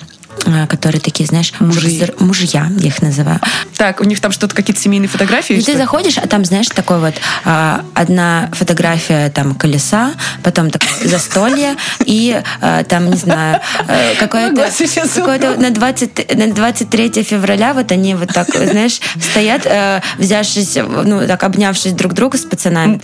[0.68, 2.12] которые такие, знаешь, мужи.
[2.18, 3.40] мужья, я их называю.
[3.77, 5.57] Так, у них там что-то, какие-то семейные фотографии?
[5.57, 7.14] И ты заходишь, а там, знаешь, такой вот
[7.45, 14.71] а, одна фотография там колеса, потом так, застолье, и а, там, не знаю, э, какое-то
[15.14, 21.27] какое на, 20, на 23 февраля вот они вот так, знаешь, стоят, а, взявшись, ну,
[21.27, 23.01] так обнявшись друг друга с пацанами,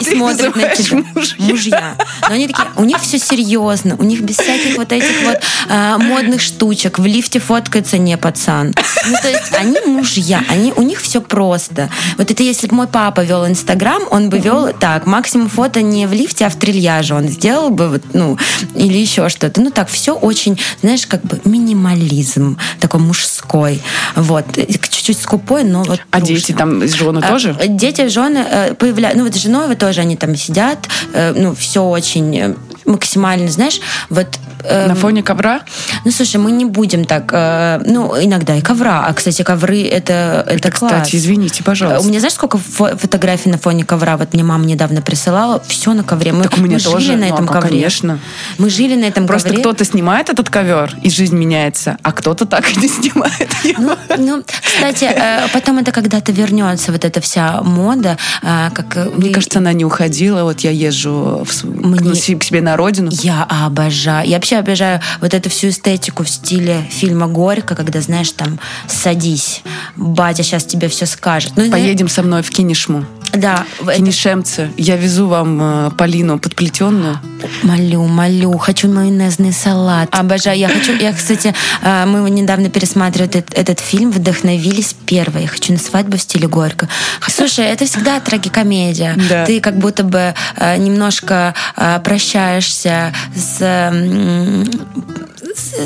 [0.00, 1.02] и смотрят на тебя.
[1.38, 1.96] Мужья.
[2.28, 5.98] Но они такие, у них все серьезно, у них без всяких вот этих вот а,
[5.98, 8.72] модных штук, штучек, в лифте фоткается не пацан.
[9.08, 11.90] Ну, то есть они мужья, они, у них все просто.
[12.16, 16.06] Вот это если бы мой папа вел Инстаграм, он бы вел так, максимум фото не
[16.06, 18.38] в лифте, а в трильяже он сделал бы, вот, ну,
[18.76, 19.60] или еще что-то.
[19.60, 23.82] Ну, так, все очень, знаешь, как бы минимализм такой мужской.
[24.14, 24.44] Вот.
[24.54, 26.34] Чуть-чуть скупой, но вот А трушно.
[26.36, 27.56] дети там, жены а, тоже?
[27.70, 30.78] Дети, жены э, появляются, ну, вот с женой тоже они там сидят,
[31.12, 34.28] э, ну, все очень э, максимально, знаешь, вот
[34.64, 35.62] Эм, На фоне ковра?
[36.04, 37.30] Ну, слушай, мы не будем так...
[37.32, 39.04] Э, ну, иногда и ковра.
[39.06, 40.92] А, кстати, ковры это, это, это класс.
[40.92, 42.04] Кстати, извините, пожалуйста.
[42.04, 44.16] У меня знаешь, сколько фо- фотографий на фоне ковра?
[44.16, 45.62] Вот мне мама недавно присылала.
[45.66, 46.32] Все на ковре.
[46.32, 47.06] Мы, так у меня мы тоже.
[47.06, 47.70] жили на этом ну, ковре.
[47.70, 48.18] Конечно.
[48.58, 49.62] Мы жили на этом Просто ковре.
[49.62, 53.96] кто-то снимает этот ковер, и жизнь меняется, а кто-то так и не снимает его.
[54.08, 58.16] Ну, ну кстати, э, потом это когда-то вернется, вот эта вся мода.
[58.42, 59.12] Э, как...
[59.16, 60.44] Мне кажется, она не уходила.
[60.44, 61.64] Вот я езжу в...
[61.64, 62.12] Мне...
[62.12, 63.10] к себе на родину.
[63.22, 64.28] Я обожаю.
[64.28, 68.58] Я вообще обожаю вот эту всю эстетику в стиле фильма «Горько», когда, знаешь, там,
[68.88, 69.62] садись,
[69.96, 71.52] батя сейчас тебе все скажет.
[71.56, 73.04] Ну, Поедем со мной в Кинешму.
[73.32, 73.64] Да.
[73.96, 74.62] Кинешемцы.
[74.62, 74.72] Это...
[74.76, 77.18] Я везу вам э, Полину подплетенную.
[77.62, 78.56] Молю, молю.
[78.58, 80.08] Хочу майонезный салат.
[80.12, 80.58] Обожаю.
[80.58, 80.92] Я хочу...
[80.92, 85.42] Я, кстати, э, мы недавно пересматривали этот, этот фильм, вдохновились первой.
[85.42, 86.88] Я хочу на свадьбу в стиле Горько.
[87.26, 89.16] Слушай, это всегда трагикомедия.
[89.28, 89.46] Да.
[89.46, 93.92] Ты как будто бы э, немножко э, прощаешься с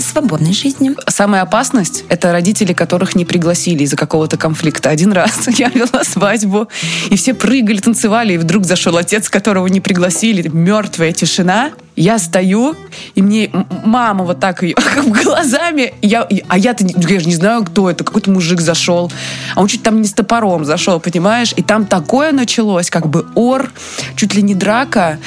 [0.01, 0.92] свободной жизни.
[1.09, 4.90] Самая опасность— это родители, которых не пригласили из-за какого-то конфликта.
[4.90, 6.69] Один раз я вела свадьбу,
[7.11, 10.49] и все прыгали, танцевали, и вдруг зашел отец, которого не пригласили.
[10.49, 11.73] Мертвая тишина.
[11.96, 12.76] Я стою,
[13.14, 13.50] и мне
[13.85, 18.30] мама вот так ее глазами, я, а я-то я же не знаю, кто это, какой-то
[18.30, 19.11] мужик зашел,
[19.54, 21.54] а он чуть там не с топором зашел, понимаешь?
[21.56, 23.72] И там такое началось, как бы ор,
[24.14, 25.18] чуть ли не драка.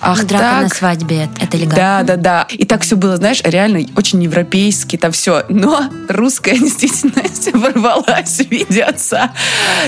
[0.00, 0.62] Ах, драка так.
[0.64, 1.76] на свадьбе, это легально.
[1.76, 2.46] Да, да, да.
[2.50, 5.44] И так все было, знаешь, реально очень европейски, там все.
[5.48, 9.32] Но русская действительность ворвалась в виде отца.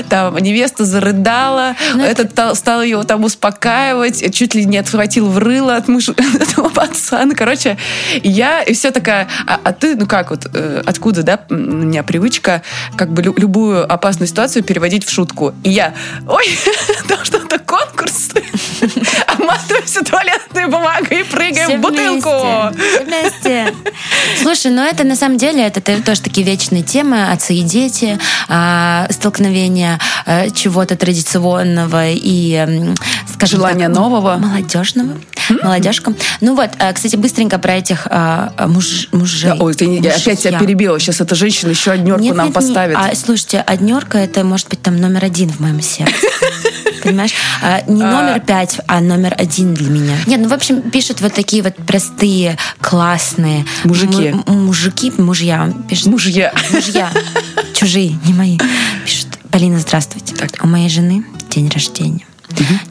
[0.09, 2.55] Там невеста зарыдала, Но ну, этот это...
[2.55, 7.35] стал ее там успокаивать, чуть ли не отхватил в рыло от мужа этого пацана.
[7.35, 7.77] Короче,
[8.23, 12.03] я и все такая, а, а ты, ну как вот, э, откуда, да, у меня
[12.03, 12.62] привычка
[12.97, 15.55] как бы лю- любую опасную ситуацию переводить в шутку.
[15.64, 15.95] И я,
[16.27, 16.59] ой,
[17.09, 18.31] там что-то конкурс,
[19.27, 22.31] обматываемся туалетной бумагой и прыгаем в бутылку.
[23.05, 23.75] Вместе.
[24.43, 29.07] Слушай, ну это на самом деле, это тоже такие вечные темы, отцы и дети, а,
[29.11, 32.87] столкновения а, чего-то традиционного и,
[33.33, 34.37] скажем Желание нового.
[34.37, 35.16] Молодежного.
[35.63, 36.13] Молодежка.
[36.41, 39.51] Ну вот, э, кстати, быстренько про этих э, муж, мужей.
[39.51, 40.99] Да, ой, ты, я опять тебя перебила.
[40.99, 42.97] Сейчас эта женщина еще однерку нет, нам нет, поставит.
[42.97, 43.11] Нет.
[43.13, 46.15] А, слушайте, однерка это может быть там номер один в моем сердце.
[47.03, 47.33] Понимаешь?
[47.63, 48.11] А, не а.
[48.11, 50.17] номер пять, а номер один для меня.
[50.27, 53.65] Нет, ну, в общем, пишут вот такие вот простые, классные...
[53.85, 54.35] Мужики.
[54.47, 55.73] Мужики, мужья.
[55.89, 56.07] Пишут.
[56.09, 56.53] Мужья.
[56.73, 57.11] Мужья.
[57.75, 58.59] Чужие, не мои.
[59.05, 60.35] Пишут, Полина, здравствуйте.
[60.35, 60.51] Так.
[60.63, 62.27] У моей жены день рождения.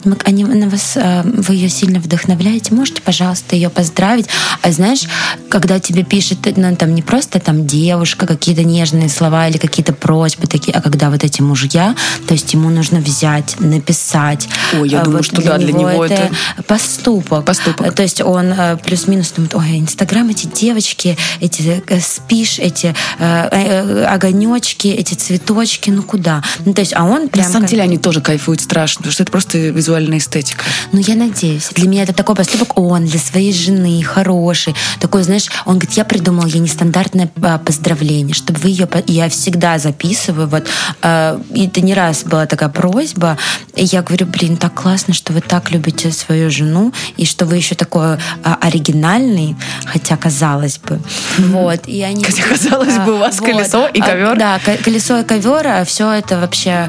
[0.04, 0.16] Угу.
[0.24, 2.74] Они на вас, э, вы ее сильно вдохновляете.
[2.74, 4.26] Можете, пожалуйста, ее поздравить.
[4.62, 5.02] А знаешь,
[5.48, 10.46] когда тебе пишет, ну, там не просто там девушка, какие-то нежные слова или какие-то просьбы
[10.46, 11.94] такие, а когда вот эти мужья,
[12.26, 14.48] то есть ему нужно взять, написать.
[14.74, 17.44] Ой, я думаю, вот что для да, для него это, это поступок.
[17.44, 17.94] Поступок.
[17.94, 24.04] То есть он э, плюс-минус думает, ой, Инстаграм, эти девочки, эти э, спиш, эти э,
[24.04, 26.42] огонечки, эти цветочки, ну куда?
[26.64, 27.46] Ну, то есть, а он прям...
[27.46, 30.64] На самом деле они тоже кайфуют страшно, потому что это просто просто визуальная эстетика.
[30.92, 31.70] Ну, я надеюсь.
[31.74, 34.74] Для меня это такой поступок, он для своей жены хороший.
[35.00, 38.88] Такой, знаешь, он говорит, я придумал ей нестандартное а, поздравление, чтобы вы ее...
[39.06, 40.48] Я всегда записываю.
[40.48, 40.66] Вот,
[41.02, 43.38] э, это не раз была такая просьба.
[43.74, 47.56] И я говорю, блин, так классно, что вы так любите свою жену, и что вы
[47.56, 51.00] еще такой а, оригинальный, хотя казалось бы.
[51.38, 51.88] Вот.
[51.88, 54.38] И они, хотя казалось бы, у вас вот, колесо и ковер.
[54.38, 56.88] Да, колесо и ковер, а все это вообще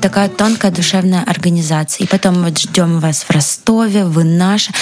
[0.00, 2.04] такая тонкая душевная организация организации.
[2.04, 4.72] И потом вот ждем вас в Ростове, вы наши.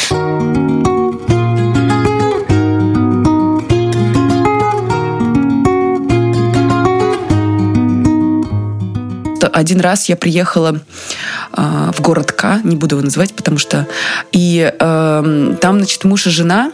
[9.52, 10.80] один раз я приехала
[11.56, 13.86] э, в город К, не буду его называть, потому что...
[14.32, 16.72] И э, там, значит, муж и жена.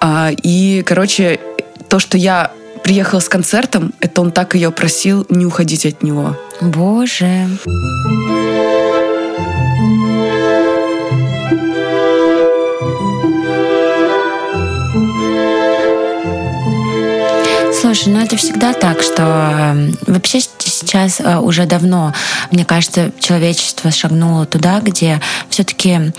[0.00, 1.40] Э, и, короче,
[1.88, 2.52] то, что я
[2.84, 6.38] приехала с концертом, это он так ее просил не уходить от него.
[6.60, 7.48] Боже.
[17.92, 22.14] Слушай, ну это всегда так, что эм, вообще сейчас э, уже давно,
[22.52, 26.12] мне кажется, человечество шагнуло туда, где все-таки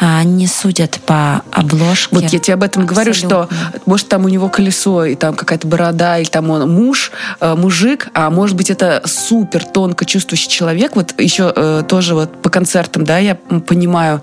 [0.00, 2.14] э, не судят по обложке.
[2.14, 3.50] Вот я тебе об этом говорю, что
[3.84, 8.08] может там у него колесо, и там какая-то борода, или там он муж, э, мужик,
[8.14, 10.96] а может быть это супер тонко чувствующий человек.
[10.96, 14.22] Вот еще тоже вот по концертам, да, я понимаю,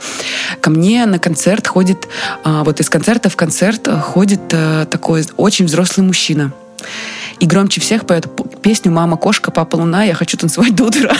[0.59, 2.07] ко мне на концерт ходит,
[2.43, 4.47] вот из концерта в концерт ходит
[4.89, 6.51] такой очень взрослый мужчина.
[7.39, 8.27] И громче всех поет
[8.61, 11.15] песню «Мама кошка, папа луна, я хочу танцевать до утра».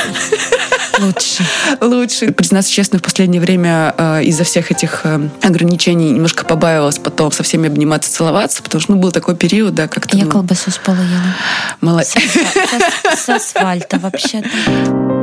[0.99, 1.43] Лучше.
[1.81, 2.31] Лучше.
[2.31, 7.43] Признаться честно, в последнее время э, из-за всех этих э, ограничений немножко побаивалась потом со
[7.43, 10.15] всеми обниматься, целоваться, потому что ну, был такой период, да, как-то...
[10.15, 10.31] Я ну...
[10.31, 11.35] колбасу с пола ела.
[11.81, 12.15] Молодец.
[12.15, 15.14] С, с асфальта вообще-то.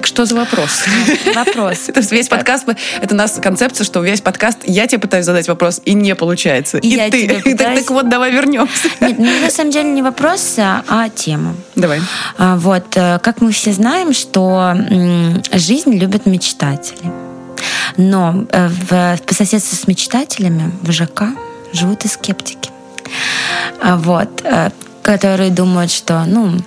[0.00, 0.84] Так что за вопрос?
[1.34, 1.78] Вопрос.
[1.92, 2.66] То есть весь подкаст,
[3.02, 6.78] это у нас концепция, что весь подкаст, я тебе пытаюсь задать вопрос, и не получается.
[6.78, 7.54] И, ты.
[7.58, 8.88] Так, вот, давай вернемся.
[9.02, 11.54] Нет, ну, на самом деле не вопрос, а тема.
[11.76, 12.00] Давай.
[12.38, 14.74] А, вот, э, как мы все знаем, что
[15.52, 17.12] жизнь любят мечтатели.
[17.98, 21.24] Но э, в, по соседству с мечтателями в ЖК
[21.74, 22.70] живут и скептики.
[23.82, 24.70] А вот, э,
[25.02, 26.58] которые думают, что, ну,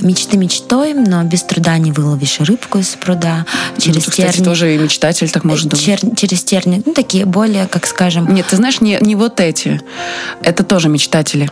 [0.00, 3.46] мечты мечтой, но без труда не выловишь рыбку из пруда.
[3.78, 4.28] Через ну, терни...
[4.30, 5.84] кстати, тоже и мечтатель так может думать.
[5.84, 6.00] Чер...
[6.16, 8.32] Через терни, ну, такие более, как скажем...
[8.34, 9.80] Нет, ты знаешь, не, не вот эти.
[10.42, 11.50] Это тоже мечтатели.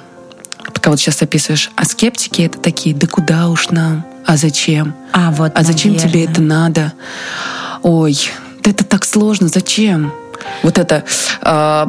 [0.75, 1.71] Пока вот сейчас описываешь.
[1.77, 4.05] А скептики это такие, да куда уж нам?
[4.27, 4.95] А зачем?
[5.13, 6.13] А вот, А зачем наверное.
[6.13, 6.93] тебе это надо?
[7.83, 8.19] Ой,
[8.63, 10.13] да это так сложно, зачем?
[10.63, 11.05] Вот это...
[11.43, 11.87] Э,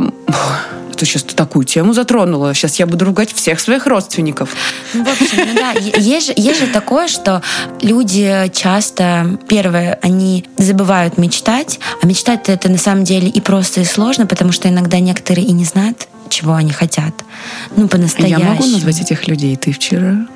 [0.99, 2.53] ты сейчас такую тему затронула.
[2.53, 4.49] Сейчас я буду ругать всех своих родственников.
[4.93, 7.41] Ну, в общем, ну да, есть же, есть же такое, что
[7.81, 13.85] люди часто, первое, они забывают мечтать, а мечтать это на самом деле и просто, и
[13.85, 17.13] сложно, потому что иногда некоторые и не знают, чего они хотят.
[17.75, 18.39] Ну, по-настоящему.
[18.39, 19.55] Я могу назвать этих людей?
[19.55, 20.27] Ты вчера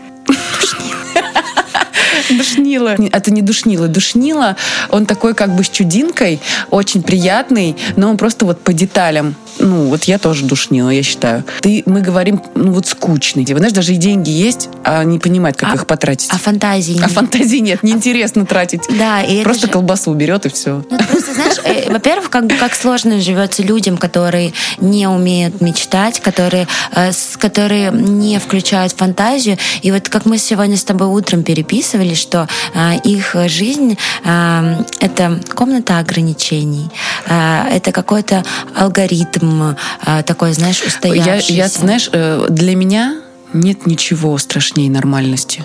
[2.38, 2.96] Душнила.
[3.12, 3.88] Это не душнила.
[3.88, 4.56] Душнила,
[4.90, 9.36] он такой как бы с чудинкой, очень приятный, но он просто вот по деталям.
[9.60, 11.44] Ну, вот я тоже душнила, я считаю.
[11.62, 13.46] Ты, мы говорим, ну вот скучный.
[13.46, 16.30] Вы знаешь, даже и деньги есть, а не понимает, как а, их потратить.
[16.32, 17.04] А фантазии нет.
[17.06, 18.82] А фантазии нет, неинтересно тратить.
[18.98, 19.74] Да, и Просто же...
[19.74, 20.84] колбасу берет и все.
[20.90, 26.68] Ну, просто, знаешь, э, во-первых, как, как сложно живется людям, которые не умеют мечтать, которые,
[26.96, 29.58] э, которые не включают фантазию.
[29.82, 36.00] И вот как мы сегодня с тобой утром переписывали, что э, их жизнь это комната
[36.00, 36.90] ограничений,
[37.28, 38.44] это какой-то
[38.76, 39.76] алгоритм,
[40.06, 41.54] э, такой, знаешь, устоявшийся.
[41.54, 43.22] Я, я, знаешь, э, для меня
[43.54, 45.64] нет ничего страшнее нормальности.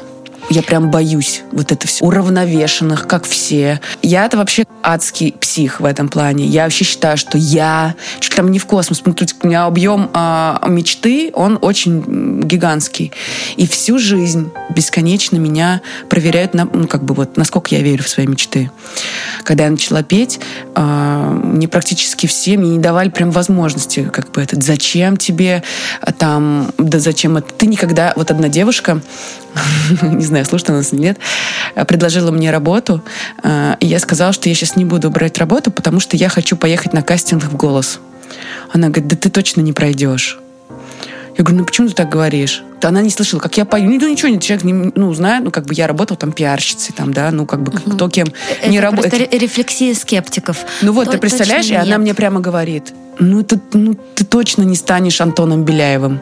[0.51, 2.05] Я прям боюсь вот это все.
[2.05, 3.81] Уравновешенных, как все.
[4.03, 6.47] Я-то вообще адский псих в этом плане.
[6.47, 9.03] Я вообще считаю, что я чуть там не в космос.
[9.05, 13.13] Ну, у меня объем а, мечты, он очень гигантский.
[13.57, 18.09] И всю жизнь бесконечно меня проверяют, на, ну, как бы вот, насколько я верю в
[18.09, 18.71] свои мечты.
[19.45, 20.41] Когда я начала петь,
[20.75, 25.63] а, мне практически все мне не давали прям возможности, как бы этот, зачем тебе
[26.01, 27.53] а, там, да зачем это.
[27.53, 29.03] Ты никогда, вот одна девушка,
[30.03, 31.19] не знаю, слушает она нас или нет,
[31.87, 33.03] предложила мне работу,
[33.43, 36.57] а, и я сказала, что я сейчас не буду брать работу, потому что я хочу
[36.57, 38.01] поехать на кастинг в «Голос».
[38.73, 40.39] Она говорит, да ты точно не пройдешь.
[41.39, 42.65] Я говорю, ну почему ты так говоришь?
[42.83, 43.89] Она не слышала, как я пою.
[43.89, 47.31] Ну, ничего, человек не, ну, знает, ну, как бы я работала там пиарщицей, там, да,
[47.31, 47.93] ну, как бы угу.
[47.93, 48.27] кто кем
[48.61, 49.33] это не работает.
[49.33, 50.59] рефлексия скептиков.
[50.83, 54.63] Ну, вот, То, ты представляешь, и она мне прямо говорит, ну, ты, ну, ты точно
[54.63, 56.21] не станешь Антоном Беляевым.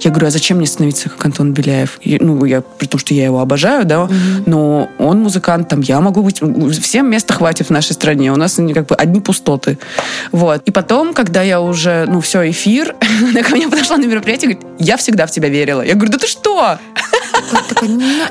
[0.00, 1.98] Я говорю, а зачем мне становиться как Антон Беляев?
[2.02, 4.14] И, ну, я, при том, что я его обожаю, да, угу.
[4.46, 6.40] но он музыкант, там, я могу быть...
[6.80, 9.78] Всем места хватит в нашей стране, у нас как бы одни пустоты.
[10.32, 10.62] Вот.
[10.64, 12.94] И потом, когда я уже, ну, все, эфир,
[13.30, 15.82] она ко мне подошла на мероприятие и говорит, я всегда в тебя верила.
[15.82, 16.78] Я говорю, да ты что?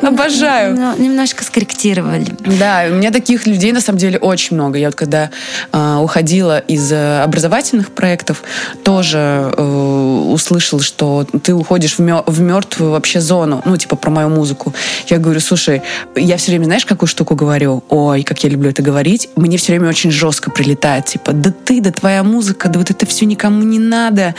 [0.01, 0.75] Обожаю.
[0.97, 2.27] Немножко скорректировали.
[2.59, 4.77] Да, у меня таких людей на самом деле очень много.
[4.77, 5.29] Я вот когда
[5.71, 8.43] а, уходила из э, образовательных проектов,
[8.83, 9.92] тоже э,
[10.23, 14.73] услышала, что ты уходишь в мертвую вообще зону, ну, типа про мою музыку.
[15.07, 15.81] Я говорю, слушай,
[16.15, 17.83] я все время, знаешь, какую штуку говорю?
[17.89, 19.29] Ой, как я люблю это говорить.
[19.35, 23.05] Мне все время очень жестко прилетает, типа, да ты, да твоя музыка, да вот это
[23.05, 24.35] все никому не надо.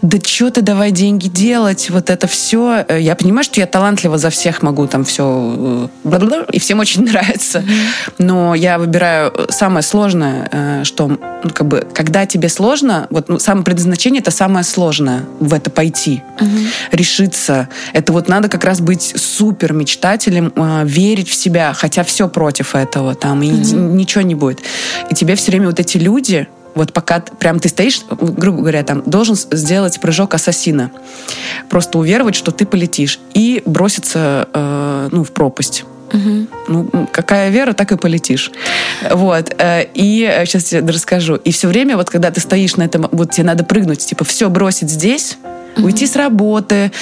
[0.00, 2.84] Да что ты давай деньги делать, вот это все.
[2.88, 7.64] Я понимаю, что я талантлива за всех могу там все, э, и всем очень нравится.
[8.18, 11.18] Но я выбираю самое сложное, э, что, ну,
[11.52, 15.01] как бы, когда тебе сложно, вот ну, самое предназначение это самое сложное
[15.40, 16.48] в это пойти, угу.
[16.92, 17.68] решиться.
[17.92, 20.52] Это вот надо как раз быть супер мечтателем,
[20.84, 23.76] верить в себя, хотя все против этого, там, и угу.
[23.76, 24.60] ничего не будет.
[25.10, 29.02] И тебе все время вот эти люди, вот пока прям ты стоишь, грубо говоря, там
[29.04, 30.90] должен сделать прыжок ассасина.
[31.68, 33.20] Просто уверовать, что ты полетишь.
[33.34, 35.84] И броситься э, ну, в пропасть.
[36.12, 36.46] Угу.
[36.68, 38.50] Ну, какая вера, так и полетишь.
[39.10, 39.54] Вот.
[39.58, 41.36] Э, и сейчас я расскажу.
[41.36, 44.48] И все время, вот когда ты стоишь на этом, вот тебе надо прыгнуть, типа, все
[44.50, 45.38] бросить здесь,
[45.76, 45.86] угу.
[45.86, 46.92] уйти с работы,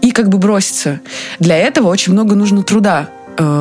[0.00, 1.00] и как бы броситься.
[1.38, 3.17] Для этого очень много нужно труда Э,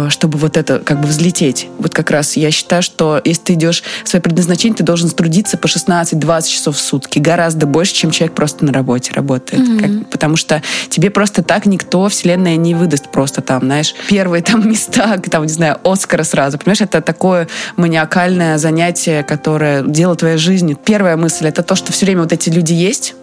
[0.09, 1.67] чтобы вот это как бы взлететь.
[1.77, 5.57] Вот как раз я считаю, что если ты идешь в свое предназначение, ты должен трудиться
[5.57, 7.19] по 16-20 часов в сутки.
[7.19, 9.61] Гораздо больше, чем человек просто на работе работает.
[9.61, 9.79] Mm-hmm.
[9.79, 14.67] Как, потому что тебе просто так никто, вселенная не выдаст просто там, знаешь, первые там
[14.67, 16.57] места, там, не знаю, Оскара сразу.
[16.57, 20.75] Понимаешь, это такое маниакальное занятие, которое дело твоей жизни.
[20.85, 23.13] Первая мысль— это то, что все время вот эти люди есть,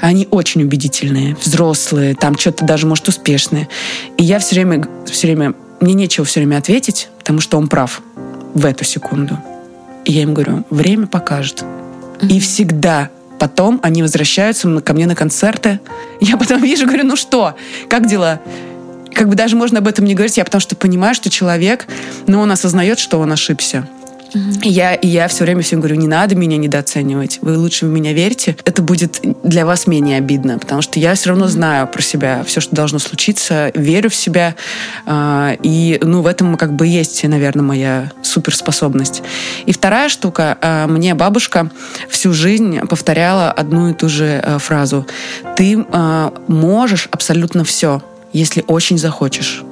[0.00, 3.68] они очень убедительные, взрослые, там что-то даже, может, успешные.
[4.16, 8.02] И я все время, все время мне нечего все время ответить, потому что он прав
[8.54, 9.38] в эту секунду.
[10.04, 11.62] И я им говорю, время покажет.
[11.62, 12.28] Mm-hmm.
[12.28, 15.80] И всегда потом они возвращаются ко мне на концерты.
[16.20, 17.56] Я потом вижу, говорю, ну что,
[17.88, 18.40] как дела?
[19.12, 21.86] Как бы даже можно об этом не говорить, я потому что понимаю, что человек,
[22.26, 23.86] ну, он осознает, что он ошибся.
[24.34, 27.38] И я, и я все время всем говорю, не надо меня недооценивать.
[27.42, 28.56] Вы лучше в меня верьте.
[28.64, 32.60] Это будет для вас менее обидно, потому что я все равно знаю про себя все,
[32.60, 34.54] что должно случиться, верю в себя.
[35.06, 39.22] Э, и ну, в этом как бы есть, наверное, моя суперспособность.
[39.66, 40.58] И вторая штука.
[40.60, 41.70] Э, мне бабушка
[42.08, 45.06] всю жизнь повторяла одну и ту же э, фразу.
[45.56, 48.02] Ты э, можешь абсолютно все,
[48.32, 49.64] если очень захочешь.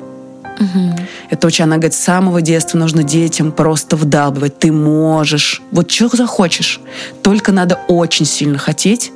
[0.60, 0.96] Угу.
[1.30, 4.58] Это очень, она говорит, с самого детства нужно детям просто вдалбливать.
[4.58, 5.62] Ты можешь.
[5.72, 6.80] Вот что захочешь.
[7.22, 9.10] Только надо очень сильно хотеть,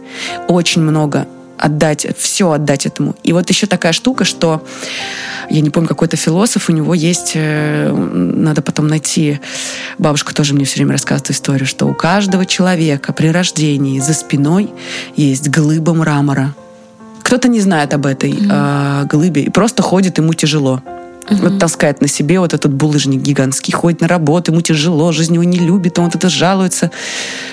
[0.49, 1.26] очень много
[1.59, 3.14] отдать, все отдать этому.
[3.22, 4.66] И вот еще такая штука, что
[5.51, 9.40] я не помню, какой-то философ, у него есть, э, надо потом найти,
[9.99, 14.70] бабушка тоже мне все время рассказывает историю, что у каждого человека при рождении за спиной
[15.16, 16.55] есть глыба мрамора.
[17.22, 19.05] Кто-то не знает об этой mm-hmm.
[19.05, 20.82] э, глыбе и просто ходит, ему тяжело.
[21.31, 21.37] Угу.
[21.37, 25.45] Вот таскает на себе вот этот булыжник гигантский, ходит на работу, ему тяжело, жизнь его
[25.45, 26.91] не любит, он вот это жалуется.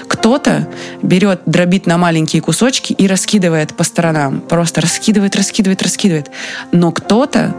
[0.08, 0.68] Кто-то
[1.02, 4.42] берет, дробит на маленькие кусочки и раскидывает по сторонам.
[4.42, 6.32] Просто раскидывает, раскидывает, раскидывает.
[6.72, 7.56] Но кто-то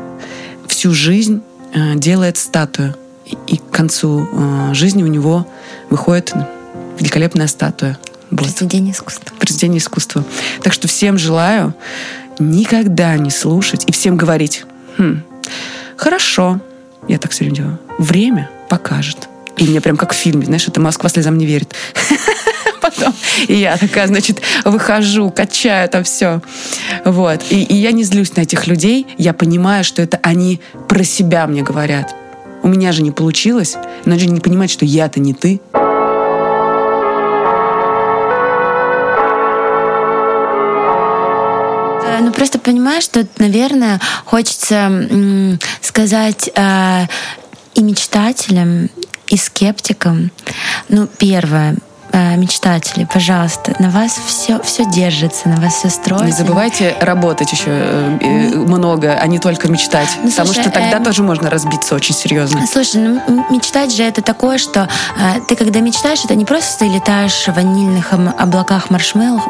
[0.67, 1.43] всю жизнь
[1.75, 2.95] э, делает статую.
[3.47, 5.47] И к концу э, жизни у него
[5.89, 6.35] выходит
[6.99, 7.99] великолепная статуя.
[8.31, 9.35] Произведение искусства.
[9.39, 10.25] Произведение искусства.
[10.63, 11.75] Так что всем желаю
[12.39, 14.65] никогда не слушать и всем говорить,
[14.97, 15.23] хм,
[16.03, 16.59] Хорошо.
[17.07, 17.79] Я так все время делаю.
[17.97, 19.29] Время покажет.
[19.57, 21.77] И мне прям как в фильме, знаешь, это Москва слезам не верит.
[22.81, 23.15] потом.
[23.47, 26.43] И я такая, значит, выхожу, качаю там все.
[27.05, 27.45] Вот.
[27.51, 29.07] И, и я не злюсь на этих людей.
[29.17, 32.13] Я понимаю, что это они про себя мне говорят.
[32.65, 33.77] У меня же не получилось.
[34.05, 35.61] Но же не понимать, что я-то не ты.
[42.33, 47.07] Просто понимаешь, что, наверное, хочется сказать э,
[47.75, 48.91] и мечтателям,
[49.29, 50.31] и скептикам.
[50.89, 51.77] Ну, первое,
[52.13, 56.27] мечтатели, пожалуйста, на вас все, все держится, на вас все строится.
[56.27, 60.09] Не забывайте работать еще э, э, много, а не только мечтать.
[60.23, 62.67] Ну, потому слушай, что тогда э, тоже можно разбиться очень серьезно.
[62.67, 64.89] Слушай, ну, мечтать же это такое, что
[65.19, 69.43] э, ты когда мечтаешь, это не просто ты летаешь в ванильных облаках маршмеллоу.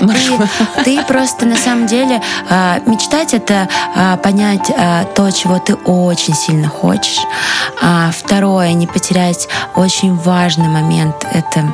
[0.00, 0.48] Маршмеллоу.
[0.84, 5.74] Ты, ты просто на самом деле э, мечтать это э, понять э, то, чего ты
[5.74, 7.20] очень сильно хочешь.
[7.80, 11.26] А второе, не потерять очень важный момент.
[11.32, 11.72] Это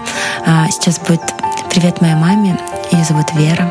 [0.70, 1.22] сейчас будет
[1.70, 2.58] привет моей маме.
[2.92, 3.68] Ее зовут Вера.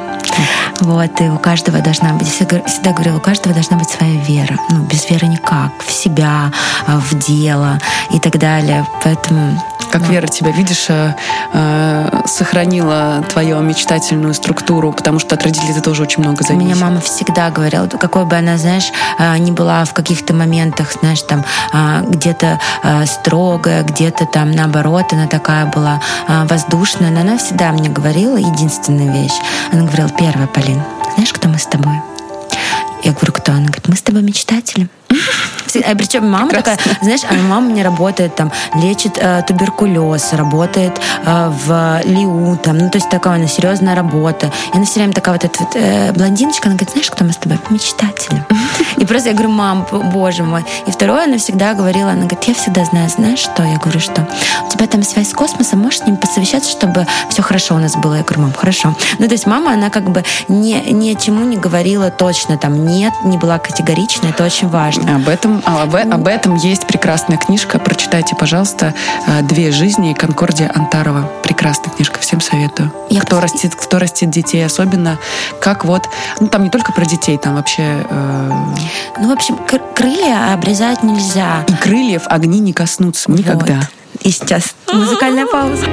[0.81, 4.57] Вот, и у каждого должна быть, я всегда говорила, у каждого должна быть своя вера.
[4.69, 5.71] Ну, без веры никак.
[5.85, 6.51] В себя,
[6.87, 7.79] в дело
[8.11, 8.85] и так далее.
[9.03, 9.57] Поэтому
[9.91, 10.07] как да.
[10.09, 11.13] Вера тебя, видишь, э,
[11.53, 16.75] э, сохранила твою мечтательную структуру, потому что от родителей ты тоже очень много зависит.
[16.75, 21.21] Меня мама всегда говорила, какой бы она, знаешь, э, не была в каких-то моментах, знаешь,
[21.21, 21.45] там
[22.07, 22.59] где-то
[23.05, 29.33] строгая, где-то там наоборот, она такая была воздушная, но она всегда мне говорила единственную вещь.
[29.71, 30.81] Она говорила, первая, Полин,
[31.15, 31.93] знаешь, кто мы с тобой?
[33.03, 33.51] Я говорю, кто?
[33.51, 34.87] Она говорит, мы с тобой мечтатели.
[35.83, 36.77] А причем мама Прекрасно.
[36.77, 42.77] такая, знаешь, а мама мне работает там, лечит э, туберкулез, работает э, в ЛИУ, там,
[42.77, 44.51] ну, то есть такая она серьезная работа.
[44.73, 47.33] И она все время такая вот эта вот, э, блондиночка, она говорит, знаешь, кто мы
[47.33, 47.59] с тобой?
[47.69, 48.43] Мечтатели.
[48.97, 50.63] И просто я говорю, мам, боже мой.
[50.85, 53.63] И второе, она всегда говорила, она говорит, я всегда знаю, знаешь что?
[53.63, 54.27] Я говорю, что
[54.65, 57.95] у тебя там связь с космосом, можешь с ним посовещаться, чтобы все хорошо у нас
[57.95, 58.15] было.
[58.15, 58.95] Я говорю, мам, хорошо.
[59.19, 62.85] Ну, то есть мама, она как бы ни, ни о чему не говорила точно, там,
[62.85, 64.94] нет, не была категорична, это очень важно.
[64.97, 67.79] Об этом а об, об этом есть прекрасная книжка.
[67.79, 68.93] Прочитайте, пожалуйста,
[69.27, 71.29] э, «Две жизни» Конкордия Антарова.
[71.43, 72.91] Прекрасная книжка, всем советую.
[73.09, 75.19] Я кто, растит, кто растит детей, особенно
[75.59, 76.09] как вот...
[76.39, 78.05] Ну, там не только про детей, там вообще...
[78.09, 78.51] Э...
[79.19, 79.57] Ну, в общем,
[79.95, 81.63] крылья обрезать нельзя.
[81.67, 83.75] И крыльев огни не коснутся никогда.
[83.75, 84.21] Вот.
[84.21, 85.85] И сейчас музыкальная пауза.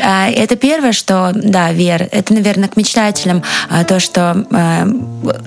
[0.00, 2.08] А, это первое, что, да, вера.
[2.10, 4.88] Это, наверное, к мечтателям а, то, что а,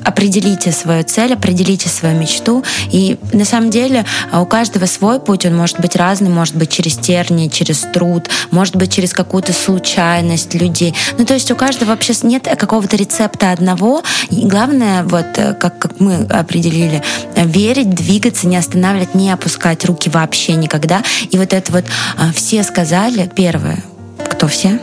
[0.03, 2.63] определите свою цель, определите свою мечту.
[2.91, 6.95] И на самом деле у каждого свой путь, он может быть разный, может быть через
[6.97, 10.95] тернии, через труд, может быть через какую-то случайность людей.
[11.17, 14.03] Ну, то есть у каждого вообще нет какого-то рецепта одного.
[14.29, 17.01] И главное, вот э, как, как мы определили,
[17.35, 21.03] верить, двигаться, не останавливать, не опускать руки вообще никогда.
[21.29, 21.85] И вот это вот
[22.33, 23.83] все сказали, первое,
[24.35, 24.79] кто все.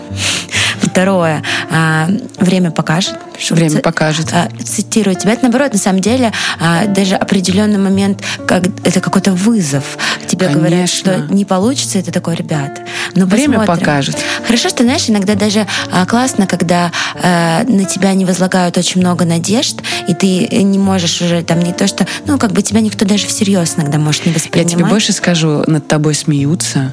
[0.81, 3.17] Второе, а, время покажет.
[3.51, 4.29] Время покажет.
[4.33, 5.33] А, цитирую тебя.
[5.33, 9.99] Это наоборот, на самом деле, а, даже определенный момент, как это какой-то вызов.
[10.27, 10.61] Тебе Конечно.
[10.61, 12.81] говорят, что не получится, это такой, ребят.
[13.15, 13.81] Ну, время посмотрим.
[13.81, 14.17] покажет.
[14.47, 15.67] Хорошо, что, знаешь, иногда даже
[16.09, 16.91] классно, когда
[17.23, 21.87] на тебя не возлагают очень много надежд, и ты не можешь уже там не то,
[21.87, 24.73] что, ну, как бы тебя никто даже всерьез иногда может не воспринимать.
[24.73, 26.93] Я тебе больше скажу, над тобой смеются,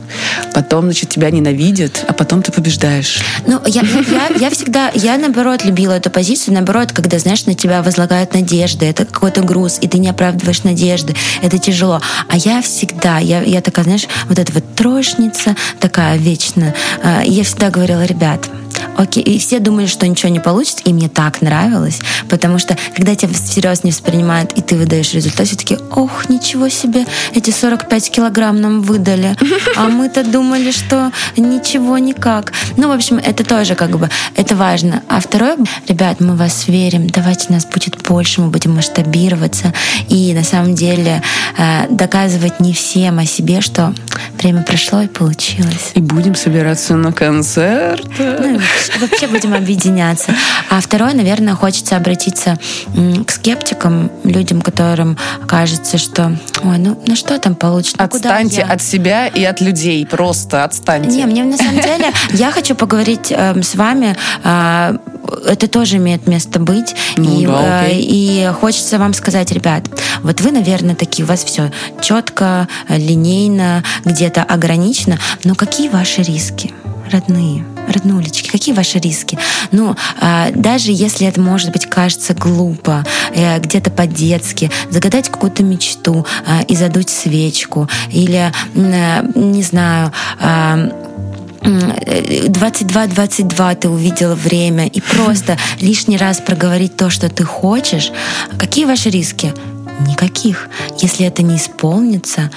[0.54, 3.22] потом, значит, тебя ненавидят, а потом ты побеждаешь.
[3.48, 7.82] Ну, я, я, я всегда, я наоборот любила эту позицию, наоборот, когда, знаешь, на тебя
[7.82, 12.02] возлагают надежды, это какой-то груз, и ты не оправдываешь надежды, это тяжело.
[12.28, 16.74] А я всегда, я, я такая, знаешь, вот эта вот трошница, такая вечно.
[17.04, 18.50] А, я всегда говорила, ребят,
[18.98, 19.24] окей.
[19.24, 22.00] И все думали, что ничего не получится, и мне так нравилось,
[22.30, 26.70] потому что когда тебя всерьез не воспринимают, и ты выдаешь результат, все таки ох, ничего
[26.70, 29.36] себе, эти 45 килограмм нам выдали,
[29.76, 32.54] а мы-то думали, что ничего никак.
[32.78, 35.04] Ну, в общем, это тоже как бы, это важно.
[35.08, 35.58] А второе,
[35.88, 39.74] ребят, мы вас верим, давайте нас будет больше, мы будем масштабироваться,
[40.08, 41.22] и на самом деле
[41.58, 43.94] э, доказывать не всем о себе, что
[44.42, 45.92] время прошло и получилось.
[45.96, 48.08] И будем собираться на концерт.
[48.18, 48.60] Ну,
[49.00, 50.34] вообще будем объединяться.
[50.70, 52.58] А второе, наверное, хочется обратиться
[53.26, 55.18] к скептикам, людям, которым
[55.48, 57.98] кажется, что, ой, ну, ну что там получится?
[58.00, 61.10] Ну, отстаньте от себя и от людей, просто отстаньте.
[61.10, 64.98] Не, мне на самом деле, я хочу поговорить э, с вами э,
[65.46, 66.96] это тоже имеет место быть.
[67.18, 69.84] Ну, и, да, э, и хочется вам сказать, ребят,
[70.24, 76.74] вот вы, наверное, такие, у вас все четко, линейно, где-то ограничено, но какие ваши риски?
[77.12, 79.38] родные, роднулечки, какие ваши риски?
[79.72, 86.26] Ну, э, даже если это, может быть, кажется глупо, э, где-то по-детски, загадать какую-то мечту
[86.46, 90.90] э, и задуть свечку, или, э, не знаю, э,
[91.62, 98.12] 22-22 ты увидела время, и просто лишний раз проговорить то, что ты хочешь.
[98.58, 99.54] Какие ваши риски?
[100.00, 100.70] Никаких.
[101.00, 102.50] Если это не исполнится,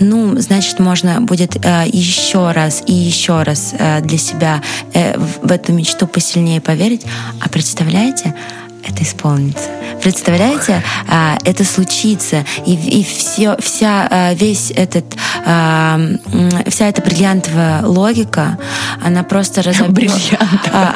[0.00, 5.50] ну, значит, можно будет э, еще раз и еще раз э, для себя э, в
[5.50, 7.06] эту мечту посильнее поверить.
[7.40, 8.34] А представляете,
[8.84, 9.68] это исполнится.
[10.02, 15.04] Представляете, а, это случится, и, и все, вся, а, весь этот,
[15.44, 16.00] а,
[16.66, 18.58] вся эта бриллиантовая логика,
[19.04, 20.38] она просто разобьется,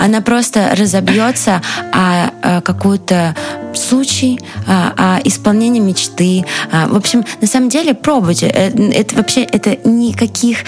[0.01, 1.61] она просто разобьется
[1.93, 3.35] о какую-то
[3.75, 6.45] случай, а, исполнение мечты.
[6.71, 8.47] В общем, на самом деле пробуйте.
[8.47, 10.59] Э, это вообще это никаких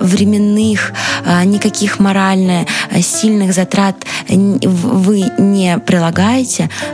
[0.00, 0.92] временных,
[1.44, 2.66] никаких морально
[3.00, 3.96] сильных затрат
[4.28, 6.41] вы не прилагаете,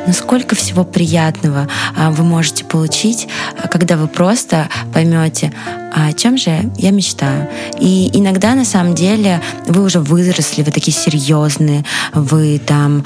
[0.07, 1.69] но сколько всего приятного
[2.11, 3.29] вы можете получить,
[3.71, 5.53] когда вы просто поймете,
[5.93, 7.49] о чем же я мечтаю.
[7.81, 13.05] И иногда на самом деле вы уже выросли, вы такие серьезные, вы там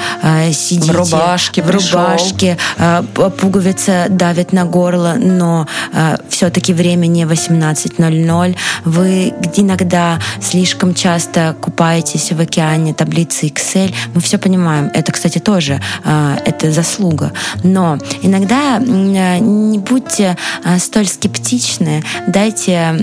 [0.53, 3.03] сидите в рубашке, в рубашке девушки, э,
[3.39, 8.57] пуговица давит на горло, но э, все-таки время не 18.00.
[8.85, 13.95] Вы иногда слишком часто купаетесь в океане таблицы Excel.
[14.15, 14.91] Мы все понимаем.
[14.95, 17.33] Это, кстати, тоже э, это заслуга.
[17.63, 20.37] Но иногда не будьте
[20.79, 22.95] столь скептичны, дайте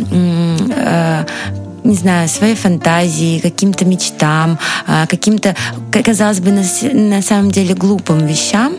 [1.84, 4.60] не знаю, своей фантазии, каким-то мечтам,
[5.08, 5.56] каким-то,
[6.04, 8.74] казалось бы, на, самом деле глупым вещам.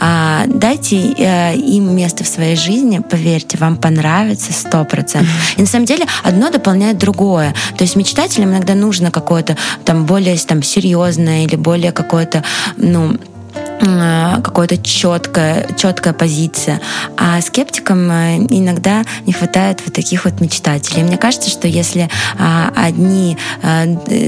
[0.00, 5.32] А, дайте э, им место в своей жизни, поверьте, вам понравится сто процентов.
[5.56, 7.54] И на самом деле одно дополняет другое.
[7.76, 12.42] То есть мечтателям иногда нужно какое-то там более там серьезное или более какое-то,
[12.76, 13.35] ну, Э,
[13.78, 16.80] какая-то четкая, четкая позиция.
[17.16, 21.02] А скептикам э, иногда не хватает вот таких вот мечтателей.
[21.02, 22.08] Мне кажется, что если
[22.38, 23.86] а, одни а,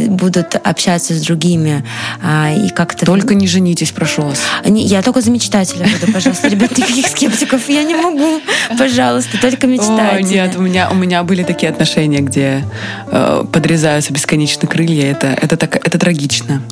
[0.08, 1.84] будут общаться с другими
[2.22, 3.06] а, и как-то...
[3.06, 4.38] Только не женитесь, прошу вас.
[4.64, 6.48] Я только за мечтателя буду, пожалуйста.
[6.48, 8.40] Ребят, никаких скептиков я не могу.
[8.78, 10.18] Пожалуйста, только мечтатели.
[10.18, 12.64] О, нет, у меня, у меня были такие отношения, где
[13.06, 15.10] э, подрезаются бесконечно крылья.
[15.10, 16.62] Это, это, так, это трагично.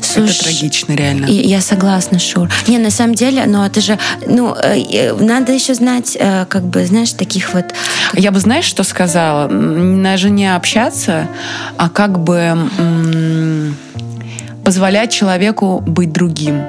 [0.00, 1.26] Слушай, это трагично, реально.
[1.26, 2.48] Я согласна, Шур.
[2.66, 6.84] Не, на самом деле, но это же, ну, э, надо еще знать, э, как бы,
[6.84, 7.66] знаешь, таких вот...
[8.14, 9.48] Я бы, знаешь, что сказала?
[9.48, 11.28] Даже не общаться,
[11.76, 12.56] а как бы
[14.64, 16.62] позволять человеку быть другим.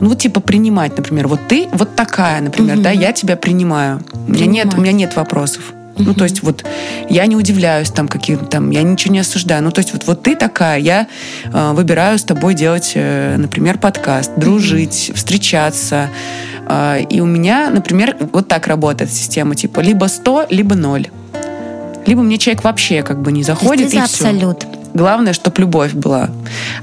[0.00, 2.82] Ну, вот типа принимать, например, вот ты вот такая, например, угу.
[2.82, 4.02] да, я тебя принимаю.
[4.26, 5.75] У меня нет, у меня нет вопросов.
[5.98, 6.64] Ну, то есть вот
[7.08, 9.62] я не удивляюсь там каким там, я ничего не осуждаю.
[9.62, 11.06] Ну, то есть вот, вот ты такая, я
[11.44, 16.10] э, выбираю с тобой делать, э, например, подкаст, дружить, встречаться.
[16.68, 21.08] Э, и у меня, например, вот так работает система, типа либо 100, либо 0.
[22.06, 24.02] Либо мне человек вообще как бы не заходит, и все.
[24.02, 24.66] абсолют.
[24.94, 26.30] Главное, чтобы любовь была.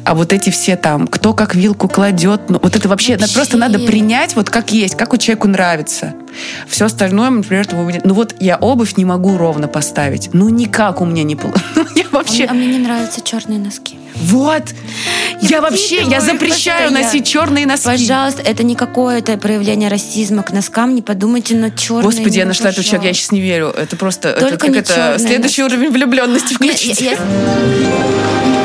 [0.03, 3.33] А вот эти все там, кто как вилку кладет, ну, вот это вообще, вообще.
[3.33, 6.13] просто надо принять вот как есть, как у человеку нравится.
[6.67, 7.67] Все остальное, например,
[8.03, 10.29] ну вот я обувь не могу ровно поставить.
[10.33, 11.65] Ну никак у меня не получится.
[11.95, 12.45] я вообще...
[12.45, 13.97] А мне не нравятся черные носки.
[14.15, 14.63] Вот.
[15.41, 17.85] Я, я вообще, я запрещаю носить черные носки.
[17.85, 20.95] Пожалуйста, это не какое-то проявление расизма к носкам.
[20.95, 22.03] Не подумайте на черные.
[22.03, 23.69] Господи, я нашла этот человек, я сейчас не верю.
[23.69, 25.75] Это просто Только это, как это следующий носки.
[25.75, 27.05] уровень влюбленности включите.
[27.05, 28.62] Я, я...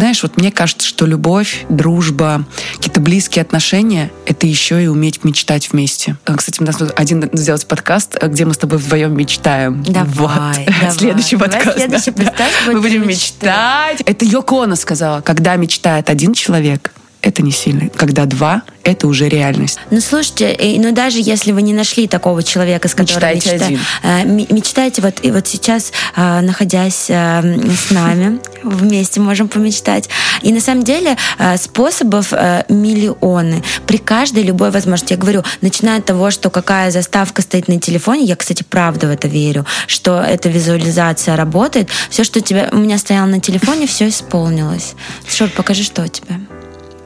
[0.00, 2.46] знаешь, вот мне кажется, что любовь, дружба,
[2.76, 6.16] какие-то близкие отношения— это еще и уметь мечтать вместе.
[6.24, 9.82] А, кстати, у нас один сделать подкаст, где мы с тобой вдвоем мечтаем.
[9.82, 10.30] Давай, вот.
[10.80, 10.90] давай.
[10.96, 11.76] Следующий давай подкаст.
[11.76, 12.32] Следующий да.
[12.66, 14.00] Мы будем мечтать.
[14.06, 16.92] Это Йоко Оно сказала, когда мечтает один человек,
[17.22, 17.88] это не сильно.
[17.90, 19.78] Когда два, это уже реальность.
[19.90, 23.66] Ну, слушайте, ну даже если вы не нашли такого человека, с которым мечтаете мечта...
[23.66, 23.80] один.
[24.02, 27.42] Э, мечтаете вот, и вот сейчас, э, находясь э,
[27.76, 30.08] с нами, вместе можем помечтать.
[30.42, 31.16] И на самом деле
[31.56, 32.32] способов
[32.68, 33.62] миллионы.
[33.86, 35.12] При каждой любой возможности.
[35.12, 39.10] Я говорю, начиная от того, что какая заставка стоит на телефоне, я, кстати, правда в
[39.10, 41.88] это верю, что эта визуализация работает.
[42.08, 44.94] Все, что у тебя у меня стояло на телефоне, все исполнилось.
[45.28, 46.40] Шур, покажи, что у тебя.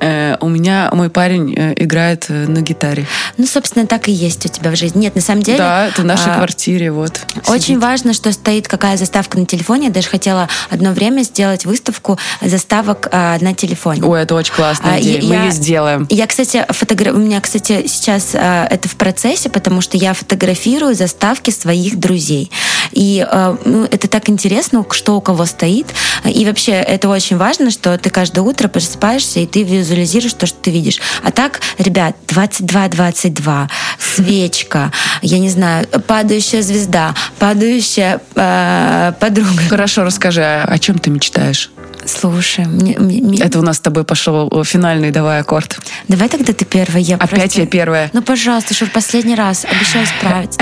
[0.05, 3.07] Э, у меня мой парень э, играет э, на гитаре.
[3.39, 5.01] Ну, собственно, так и есть у тебя в жизни.
[5.01, 5.57] Нет, на самом деле...
[5.59, 7.21] Да, это в нашей а, квартире, вот.
[7.49, 7.83] Очень сидит.
[7.83, 9.87] важно, что стоит какая заставка на телефоне.
[9.87, 14.03] Я даже хотела одно время сделать выставку заставок а, на телефоне.
[14.05, 15.21] Ой, это очень классная а, идея.
[15.21, 16.07] Я, Мы ее сделаем.
[16.11, 17.13] Я, кстати, фотогра...
[17.13, 22.51] у меня, кстати, сейчас а, это в процессе, потому что я фотографирую заставки своих друзей.
[22.93, 25.87] И а, ну, это так интересно, что у кого стоит.
[26.27, 30.47] И вообще, это очень важно, что ты каждое утро просыпаешься, и ты визуализируешь визуализируешь то,
[30.47, 31.01] что ты видишь.
[31.23, 33.69] А так, ребят, 22-22,
[33.99, 34.93] свечка,
[35.23, 39.63] я не знаю, падающая звезда, падающая э, подруга.
[39.69, 41.71] Хорошо, расскажи, а о чем ты мечтаешь?
[42.07, 43.41] Слушай, мне, мне...
[43.41, 45.79] это у нас с тобой пошел финальный давай аккорд.
[46.09, 47.03] Давай тогда ты первая.
[47.03, 47.61] Я Опять просто...
[47.61, 48.11] я первая.
[48.13, 49.65] Ну, пожалуйста, Шур, последний раз.
[49.65, 50.61] Обещаю справиться.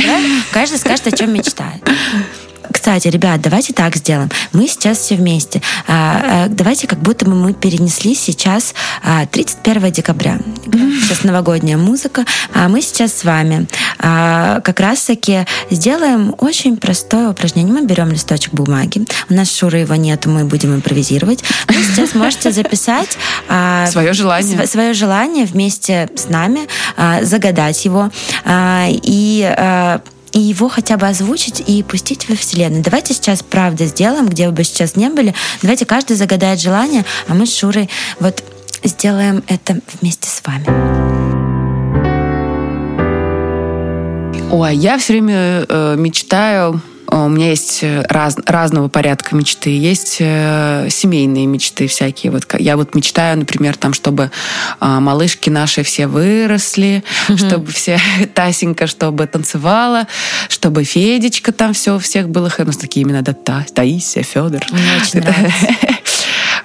[0.53, 1.83] Каждый скажет, о чем мечтает.
[2.73, 4.31] Кстати, ребят, давайте так сделаем.
[4.53, 5.61] Мы сейчас все вместе.
[5.87, 8.75] А, а, давайте как будто бы мы перенесли сейчас
[9.31, 10.39] 31 а, декабря.
[10.65, 12.25] Сейчас новогодняя музыка.
[12.55, 13.67] А мы сейчас с вами
[13.99, 17.73] как раз-таки сделаем очень простое упражнение.
[17.73, 19.05] Мы берем листочек бумаги.
[19.29, 21.45] У нас Шуры его нет, мы будем импровизировать.
[21.69, 23.17] Вы сейчас можете записать
[23.89, 24.67] свое желание.
[24.67, 26.63] Свое желание вместе с нами,
[27.23, 28.11] загадать его.
[28.49, 30.01] И
[30.33, 32.83] и его хотя бы озвучить и пустить во Вселенную.
[32.83, 35.35] Давайте сейчас правда сделаем, где бы сейчас не были.
[35.61, 38.43] Давайте каждый загадает желание, а мы с Шурой вот
[38.85, 40.67] сделаем это вместе с вами.
[44.51, 46.83] Ой, я все время э, мечтаю
[47.13, 49.71] у меня есть э, раз, разного порядка мечты.
[49.77, 52.33] Есть э, семейные мечты всякие.
[52.33, 54.31] Вот я вот мечтаю, например, там, чтобы
[54.81, 57.37] э, малышки наши все выросли, mm-hmm.
[57.37, 58.01] чтобы все
[58.35, 60.07] Тасенька, чтобы танцевала,
[60.49, 62.51] чтобы Федечка там все у всех было.
[62.57, 64.63] У нас такие имена, да, Та, Таисия, Федор.
[64.71, 65.67] Мне очень нравится.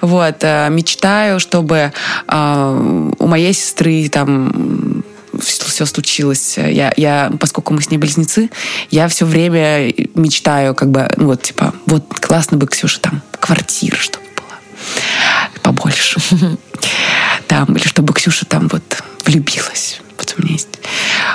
[0.00, 1.92] Вот, э, мечтаю, чтобы
[2.26, 5.04] э, у моей сестры там
[5.40, 6.56] все случилось.
[6.56, 8.50] Я, я, поскольку мы с ней близнецы,
[8.90, 13.96] я все время мечтаю, как бы, ну вот, типа, вот классно бы, Ксюша, там, квартира,
[13.96, 14.58] чтобы была
[15.62, 16.20] побольше.
[17.46, 18.82] Там, или чтобы Ксюша там вот
[19.24, 20.00] влюбилась.
[20.18, 20.68] Вот у меня есть.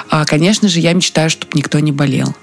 [0.10, 2.36] А, конечно же, я мечтаю, чтобы никто не болел.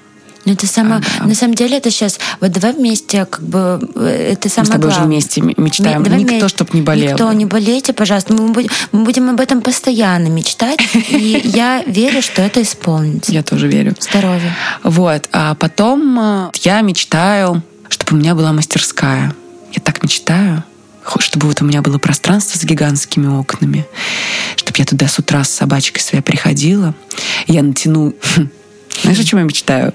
[0.45, 4.33] Ну, это сама, а, на самом деле, это сейчас, вот давай вместе, как бы, э,
[4.33, 4.99] это самое Мы с тобой главное.
[4.99, 6.03] уже вместе мечтаем.
[6.03, 7.13] Давай Никто, чтобы не болел.
[7.13, 8.33] Никто, не болейте, пожалуйста.
[8.33, 10.81] Мы будем, мы будем об этом постоянно мечтать,
[11.11, 13.33] и я верю, что это исполнится.
[13.33, 13.95] Я тоже верю.
[14.01, 14.57] Здоровья.
[14.83, 15.29] Вот.
[15.33, 19.35] А потом э, я мечтаю, чтобы у меня была мастерская.
[19.73, 20.65] Я так мечтаю
[21.19, 23.85] чтобы вот у меня было пространство с гигантскими окнами,
[24.55, 26.95] чтобы я туда с утра с собачкой своей приходила,
[27.49, 28.15] я натяну
[29.03, 29.95] знаешь, о чем я мечтаю?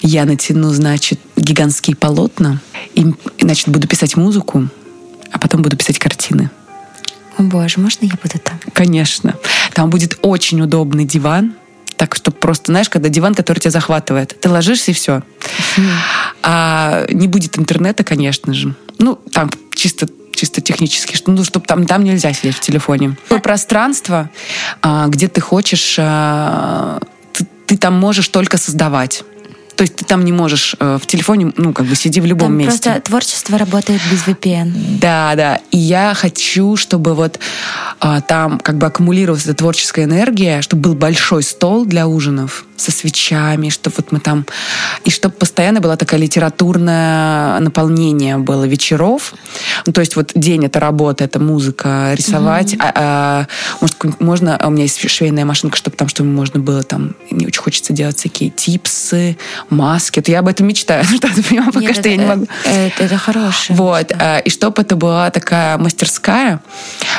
[0.00, 2.60] Я натяну, значит, гигантские полотна,
[2.94, 3.06] и,
[3.40, 4.68] значит, буду писать музыку,
[5.32, 6.50] а потом буду писать картины.
[7.36, 8.58] О боже, можно я буду там?
[8.72, 9.36] Конечно.
[9.74, 11.54] Там будет очень удобный диван,
[11.96, 15.22] так что просто, знаешь, когда диван, который тебя захватывает, ты ложишься и все.
[16.42, 18.74] А не будет интернета, конечно же.
[18.98, 23.16] Ну, там чисто чисто технически, что, ну, чтобы там, там нельзя сидеть в телефоне.
[23.42, 24.30] Пространство,
[24.82, 27.00] а, где ты хочешь а,
[27.68, 29.24] ты там можешь только создавать.
[29.78, 32.48] То есть ты там не можешь э, в телефоне, ну, как бы сиди в любом
[32.48, 32.90] там месте.
[32.90, 34.98] Просто творчество работает без VPN.
[35.00, 35.60] Да, да.
[35.70, 37.38] И я хочу, чтобы вот
[38.00, 42.90] э, там как бы аккумулировалась эта творческая энергия, чтобы был большой стол для ужинов со
[42.90, 44.46] свечами, чтобы вот мы там...
[45.04, 49.34] И чтобы постоянно была такая литературное наполнение было вечеров.
[49.86, 52.74] Ну, то есть вот день— это работа, это музыка, рисовать.
[52.74, 52.82] Mm-hmm.
[52.82, 53.46] А, а,
[53.80, 54.56] может, можно...
[54.56, 57.14] А у меня есть швейная машинка, чтобы там, чтобы можно было там...
[57.30, 59.36] Мне очень хочется делать всякие типсы,
[59.70, 60.20] маски.
[60.20, 61.04] То я об этом мечтаю.
[61.18, 62.46] Что ты понимаешь, пока Нет, что это, я не могу.
[62.64, 63.76] Это, это хорошее.
[63.76, 64.10] Вот.
[64.10, 64.38] Мечта.
[64.38, 66.60] И чтобы это была такая мастерская,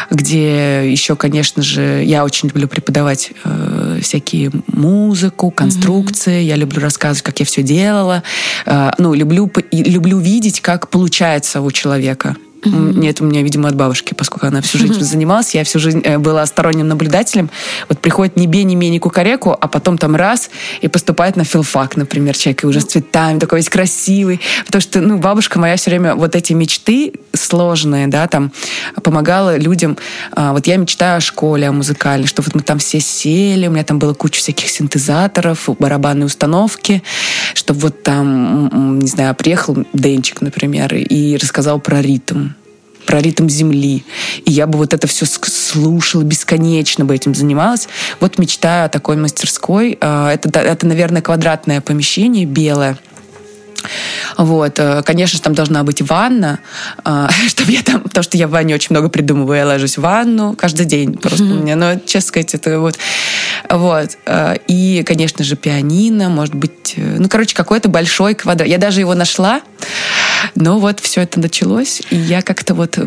[0.10, 6.48] где еще, конечно же, я очень люблю преподавать э, всякие музыку, конструкции, mm-hmm.
[6.48, 8.24] я люблю рассказывать, как я все делала.
[8.66, 12.36] Э, ну, люблю, люблю видеть, как получается у человека.
[12.62, 13.00] Mm-hmm.
[13.00, 15.04] Нет, у меня, видимо, от бабушки, поскольку она всю жизнь mm-hmm.
[15.04, 17.50] занималась, я всю жизнь э, была сторонним наблюдателем.
[17.88, 20.50] Вот приходит не бе, не ме, не кукареку, а потом там раз
[20.82, 24.42] и поступает на филфак, например, человек, и уже с цветами, такой весь красивый.
[24.66, 28.52] Потому что, ну, бабушка моя все время вот эти мечты, сложные, да, там
[29.04, 29.98] помогала людям.
[30.34, 33.72] А, вот я мечтаю о школе, о музыкальной, что вот мы там все сели, у
[33.72, 37.04] меня там было куча всяких синтезаторов, барабанные установки,
[37.54, 42.49] чтобы вот там, не знаю, приехал Денчик, например, и рассказал про ритм
[43.10, 44.04] про ритм земли.
[44.46, 47.90] И я бы вот это все слушала бесконечно бы этим занималась.
[48.20, 49.98] Вот мечтаю о такой мастерской.
[50.00, 53.00] А, это, это наверное, квадратное помещение белое
[54.38, 56.60] вот, э, конечно же, там должна быть ванна,
[57.06, 60.02] э, чтобы я там, потому что я в ванне очень много придумываю, я ложусь в
[60.02, 61.60] ванну каждый день просто mm-hmm.
[61.60, 62.98] у меня, но, честно сказать, это вот,
[63.70, 68.68] вот, э, и, конечно же, пианино, может быть, ну, короче, какой-то большой квадрат.
[68.68, 69.62] Я даже его нашла,
[70.56, 72.98] но вот все это началось, и я как-то вот...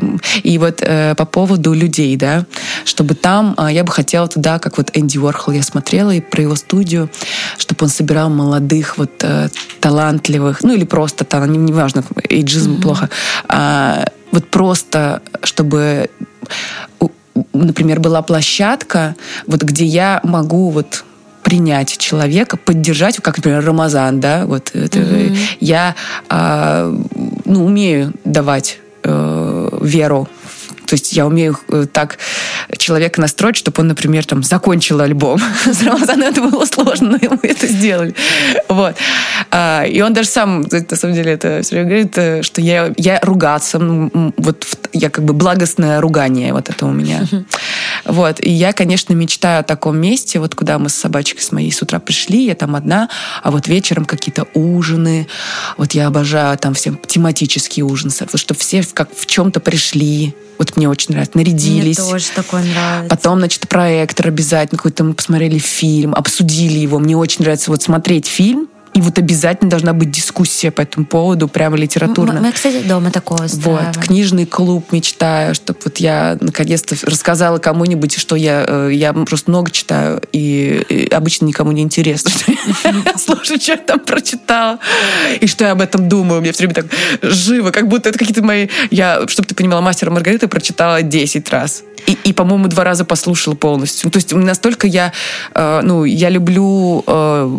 [0.42, 2.46] И вот э, по поводу людей, да,
[2.84, 3.54] чтобы там...
[3.58, 7.10] Э, я бы хотела туда, как вот Энди Уорхол, я смотрела и про его студию,
[7.58, 9.48] чтобы он собирал молодых, вот э,
[9.80, 12.82] талантливых, ну или просто, там, неважно, эйджизм mm-hmm.
[12.82, 13.10] плохо,
[13.48, 16.10] а, вот просто, чтобы
[17.52, 19.16] например, была площадка,
[19.46, 21.04] вот где я могу вот
[21.42, 25.38] принять человека, поддержать, как, например, Рамазан, да, вот это, mm-hmm.
[25.60, 25.94] я
[26.28, 26.96] э,
[27.44, 30.28] ну, умею давать э, веру
[30.92, 32.18] то есть я умею э, так
[32.76, 35.40] человека настроить, чтобы он, например, там закончил альбом.
[35.64, 38.14] С Рамазаном это было сложно, но мы это сделали.
[38.68, 38.94] Вот.
[39.50, 42.92] А, и он даже сам, на самом деле, это все время говорит, э, что я,
[42.98, 47.24] я ругаться, вот я как бы благостное ругание вот это у меня.
[48.04, 48.44] Вот.
[48.44, 51.82] И я, конечно, мечтаю о таком месте, вот куда мы с собачкой с моей с
[51.82, 53.08] утра пришли, я там одна,
[53.44, 55.28] а вот вечером какие-то ужины.
[55.78, 60.88] Вот я обожаю там все тематические ужины, чтобы все как в чем-то пришли, вот мне
[60.88, 61.36] очень нравится.
[61.36, 61.98] Нарядились.
[61.98, 63.08] Мне тоже такое нравится.
[63.08, 66.98] Потом, значит, проектор обязательно какой-то мы посмотрели фильм, обсудили его.
[66.98, 71.48] Мне очень нравится вот смотреть фильм, и вот обязательно должна быть дискуссия по этому поводу,
[71.48, 72.34] прямо литературно.
[72.34, 73.86] Мы, мы кстати, дома такое устраиваем.
[73.86, 79.50] Вот, книжный клуб мечтаю, чтобы вот я наконец-то рассказала кому-нибудь, что я, э, я просто
[79.50, 84.78] много читаю, и, и обычно никому не интересно, что я слушаю, что я там прочитала,
[85.40, 86.42] и что я об этом думаю.
[86.42, 86.86] Меня все время так
[87.22, 88.68] живо, как будто это какие-то мои...
[88.90, 91.82] Я, чтобы ты понимала, «Мастера Маргарита» прочитала 10 раз.
[92.06, 94.10] И, и по-моему, два раза послушала полностью.
[94.10, 95.12] То есть настолько я,
[95.54, 97.50] э, ну, я люблю э,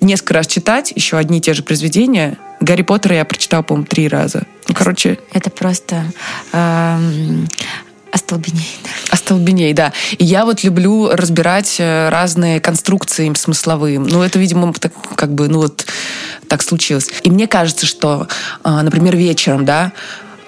[0.00, 2.38] несколько раз читать еще одни и те же произведения.
[2.60, 4.44] Гарри Поттера я прочитала, по-моему, три раза.
[4.68, 5.18] Ну, короче...
[5.32, 6.04] Это просто...
[6.52, 7.48] Эм...
[8.10, 8.68] Остолбеней.
[9.10, 9.92] Остолбеней, да.
[10.16, 13.98] И я вот люблю разбирать э, разные конструкции смысловые.
[13.98, 15.86] Ну, это, видимо, так, как бы, ну вот
[16.48, 17.10] так случилось.
[17.22, 18.26] И мне кажется, что,
[18.64, 19.92] э, например, вечером, да,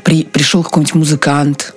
[0.02, 1.74] при, пришел какой-нибудь музыкант,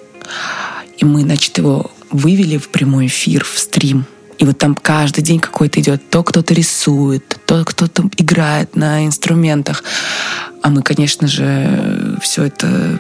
[0.97, 4.05] и мы, значит, его вывели в прямой эфир, в стрим.
[4.37, 6.09] И вот там каждый день какой-то идет.
[6.09, 9.83] То кто-то рисует, то кто-то играет на инструментах.
[10.61, 12.99] А мы, конечно же, все это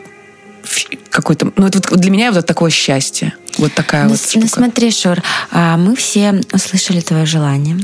[1.09, 1.51] какой-то...
[1.55, 3.33] Ну, это вот для меня вот такое счастье.
[3.57, 4.39] Вот такая ну, вот штука.
[4.39, 5.21] Ну, смотри, Шур,
[5.51, 7.77] а, мы все услышали твое желание.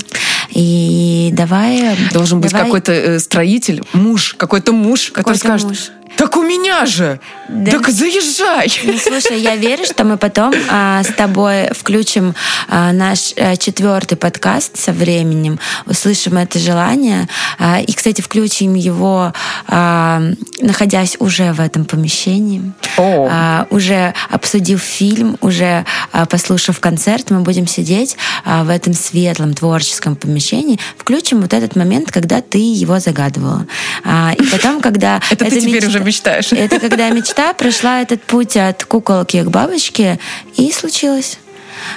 [0.51, 1.95] И давай...
[2.11, 5.67] Должен быть какой-то э, строитель, муж, какой-то муж, какой который скажет...
[5.67, 7.19] Муж так у меня же!
[7.47, 7.71] Да.
[7.71, 8.71] Так заезжай!
[8.83, 12.35] Ну, слушай, я верю, что мы потом а, с тобой включим
[12.67, 17.27] а, наш а, четвертый подкаст со временем, услышим это желание.
[17.57, 19.33] А, и, кстати, включим его,
[19.67, 20.21] а,
[20.61, 27.67] находясь уже в этом помещении, а, уже обсудив фильм, уже а, послушав концерт, мы будем
[27.67, 30.79] сидеть а, в этом светлом творческом помещении.
[30.97, 33.65] Включим вот этот момент, когда ты его загадывала.
[34.03, 35.21] А, и потом, когда...
[35.29, 36.51] Это ты теперь уже мечтаешь.
[36.51, 40.19] Это когда мечта прошла этот путь от куколки к бабочке,
[40.55, 41.39] и случилось.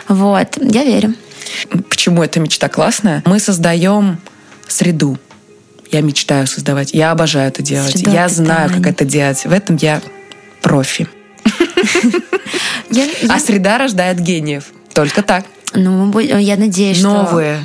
[0.09, 1.15] Вот, я верю.
[1.89, 3.23] Почему эта мечта классная?
[3.27, 4.19] Мы создаем
[4.69, 5.19] среду.
[5.91, 6.95] Я мечтаю создавать.
[6.95, 7.93] Я обожаю это делать.
[7.93, 9.45] Среда я знаю, как это делать.
[9.45, 10.01] В этом я
[10.63, 11.09] профи.
[13.29, 14.65] А среда рождает гениев.
[14.93, 15.47] Только так.
[15.73, 17.09] Ну, я надеюсь, что...
[17.09, 17.65] Новые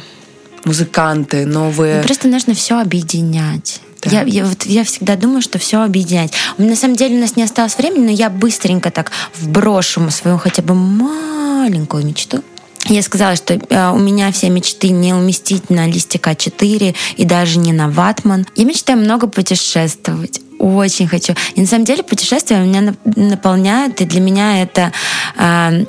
[0.68, 2.04] музыканты, новые...
[2.04, 3.82] Просто нужно все объединять.
[4.06, 6.34] Я, я, вот, я всегда думаю, что все объединять.
[6.58, 10.62] На самом деле у нас не осталось времени, но я быстренько так вброшу свою хотя
[10.62, 12.43] бы маленькую мечту.
[12.89, 17.60] Я сказала, что э, у меня все мечты не уместить на листика 4 и даже
[17.60, 18.45] не на ватман.
[18.56, 20.39] Я мечтаю много путешествовать.
[20.60, 21.34] Очень хочу.
[21.56, 24.93] И на самом деле путешествия меня наполняют, и для меня это
[25.38, 25.86] э,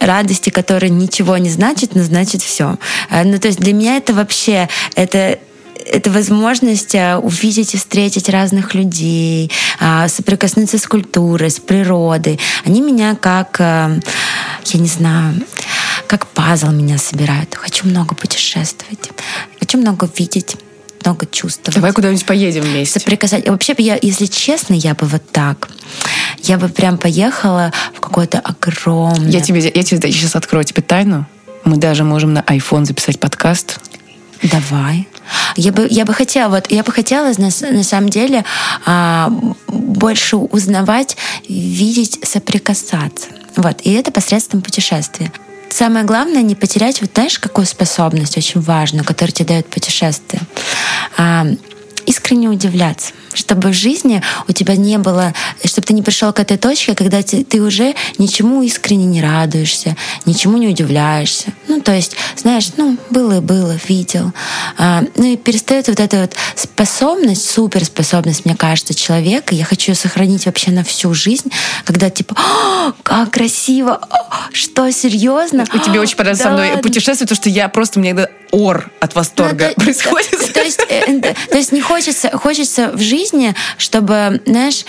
[0.00, 2.78] радости, которые ничего не значат, но значит все.
[3.10, 5.38] Э, ну, то есть для меня это вообще, это
[5.90, 12.38] это возможность э, увидеть и встретить разных людей, а, соприкоснуться с культурой, с природой.
[12.64, 14.00] Они меня как, э,
[14.66, 15.34] я не знаю,
[16.06, 17.54] как пазл меня собирают.
[17.54, 19.10] Хочу много путешествовать,
[19.58, 20.56] хочу много видеть.
[21.04, 21.74] много чувствовать.
[21.76, 23.00] Давай куда-нибудь поедем вместе.
[23.00, 23.48] Соприкасать.
[23.48, 25.70] Вообще, я, если честно, я бы вот так.
[26.42, 29.30] Я бы прям поехала в какое-то огромное...
[29.30, 31.26] Я тебе, я тебе сейчас открою тебе тайну.
[31.64, 33.80] Мы даже можем на iPhone записать подкаст.
[34.42, 35.08] Давай.
[35.56, 38.44] Я бы, я бы хотела, вот, я бы хотела на, на самом деле
[38.86, 39.32] а,
[39.68, 41.16] больше узнавать,
[41.48, 43.28] видеть, соприкасаться.
[43.56, 43.80] Вот.
[43.82, 45.32] И это посредством путешествия.
[45.68, 50.42] Самое главное не потерять, вот знаешь, какую способность очень важную, которую тебе дает путешествие.
[51.16, 51.46] А,
[52.06, 56.56] искренне удивляться чтобы в жизни у тебя не было, чтобы ты не пришел к этой
[56.56, 61.52] точке, когда ты, ты уже ничему искренне не радуешься, ничему не удивляешься.
[61.68, 64.32] Ну, то есть, знаешь, ну, было и было, видел.
[64.78, 69.96] А, ну и перестает вот эта вот способность, суперспособность, мне кажется, человека, я хочу ее
[69.96, 71.50] сохранить вообще на всю жизнь,
[71.84, 72.36] когда типа,
[73.02, 74.00] как красиво,
[74.52, 75.64] что, серьезно?
[75.72, 79.14] И тебе очень понравилось да со мной путешествие, потому что я просто, мне ор от
[79.14, 80.30] восторга ну, происходит.
[80.30, 84.84] То, то, есть, э, то есть не хочется, хочется в жизни жизни, чтобы, знаешь,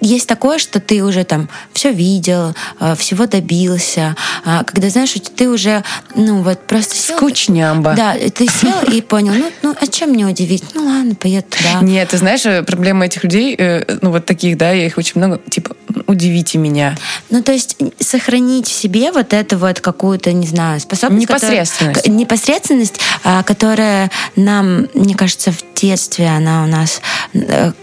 [0.00, 5.48] есть такое, что ты уже там все видел, э, всего добился, а когда знаешь, ты
[5.48, 5.84] уже,
[6.14, 7.94] ну вот просто сел, скучнямба.
[7.94, 10.64] Да, ты сел и понял, ну, ну а чем мне удивить?
[10.74, 11.80] Ну ладно, поеду туда.
[11.82, 15.38] Нет, ты знаешь, э, проблема этих людей, э, ну вот таких, да, их очень много,
[15.50, 15.76] типа,
[16.06, 16.96] удивите меня.
[17.28, 21.28] Ну то есть сохранить в себе вот эту вот какую-то, не знаю, способность.
[21.28, 21.96] Непосредственность.
[21.96, 27.00] Которая, непосредственность, а, которая нам, мне кажется, в детстве она у нас,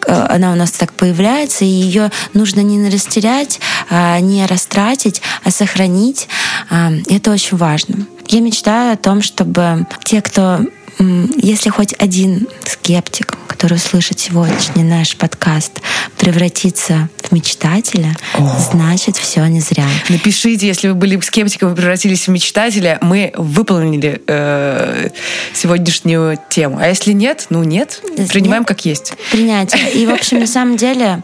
[0.05, 6.27] она у нас так появляется, и ее нужно не растерять, а, не растратить, а сохранить.
[6.69, 8.05] А, это очень важно.
[8.27, 10.59] Я мечтаю о том, чтобы те, кто
[10.99, 15.81] если хоть один скептик, который услышит сегодняшний наш подкаст,
[16.17, 18.57] превратится в мечтателя, О.
[18.71, 19.85] значит, все не зря.
[20.09, 25.09] Напишите, если вы были скептиком и превратились в мечтателя, мы выполнили э,
[25.53, 26.77] сегодняшнюю тему.
[26.79, 29.13] А если нет, ну нет, если принимаем нет, как есть.
[29.31, 29.91] Принятие.
[29.93, 31.23] И, в общем, на самом деле,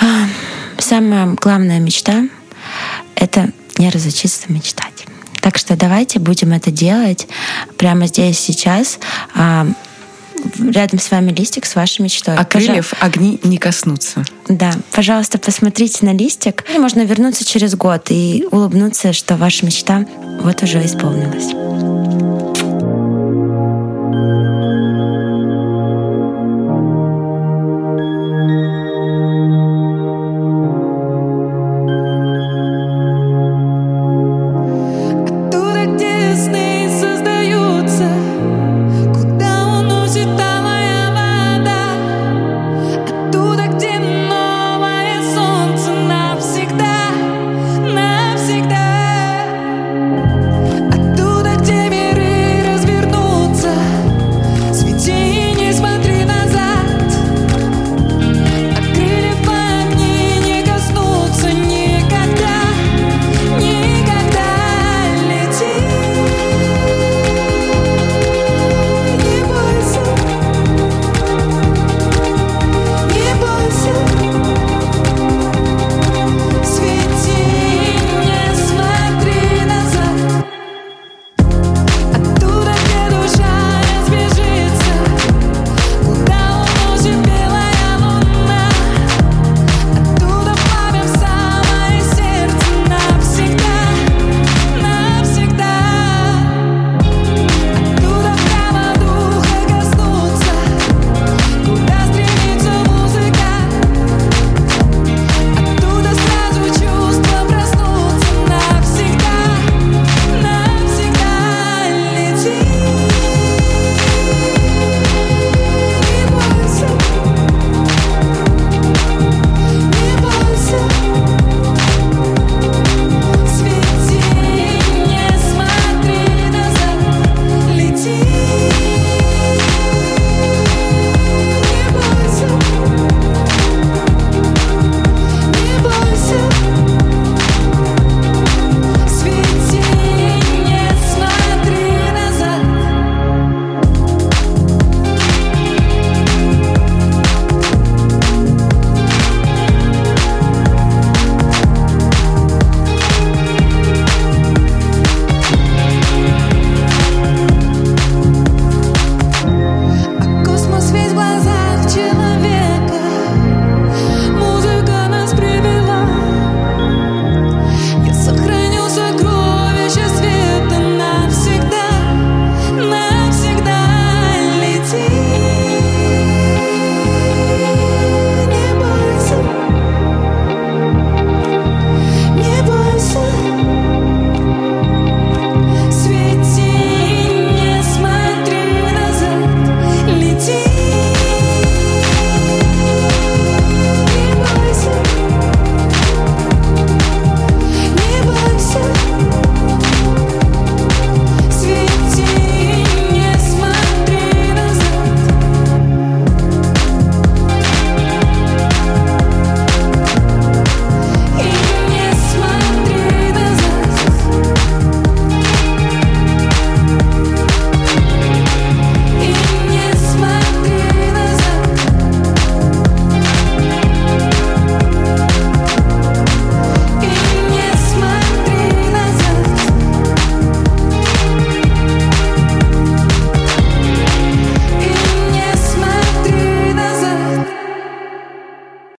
[0.00, 0.26] а,
[0.78, 2.24] самая главная мечта—
[3.14, 4.83] это не разучиться мечтать.
[5.44, 7.28] Так что давайте будем это делать
[7.76, 8.98] прямо здесь, сейчас.
[9.34, 9.66] А,
[10.58, 12.34] рядом с вами листик с вашей мечтой.
[12.34, 13.08] А крыльев Пожал...
[13.08, 14.24] огни не коснутся.
[14.48, 16.64] Да, пожалуйста, посмотрите на листик.
[16.74, 20.06] И можно вернуться через год и улыбнуться, что ваша мечта
[20.40, 21.52] вот уже исполнилась.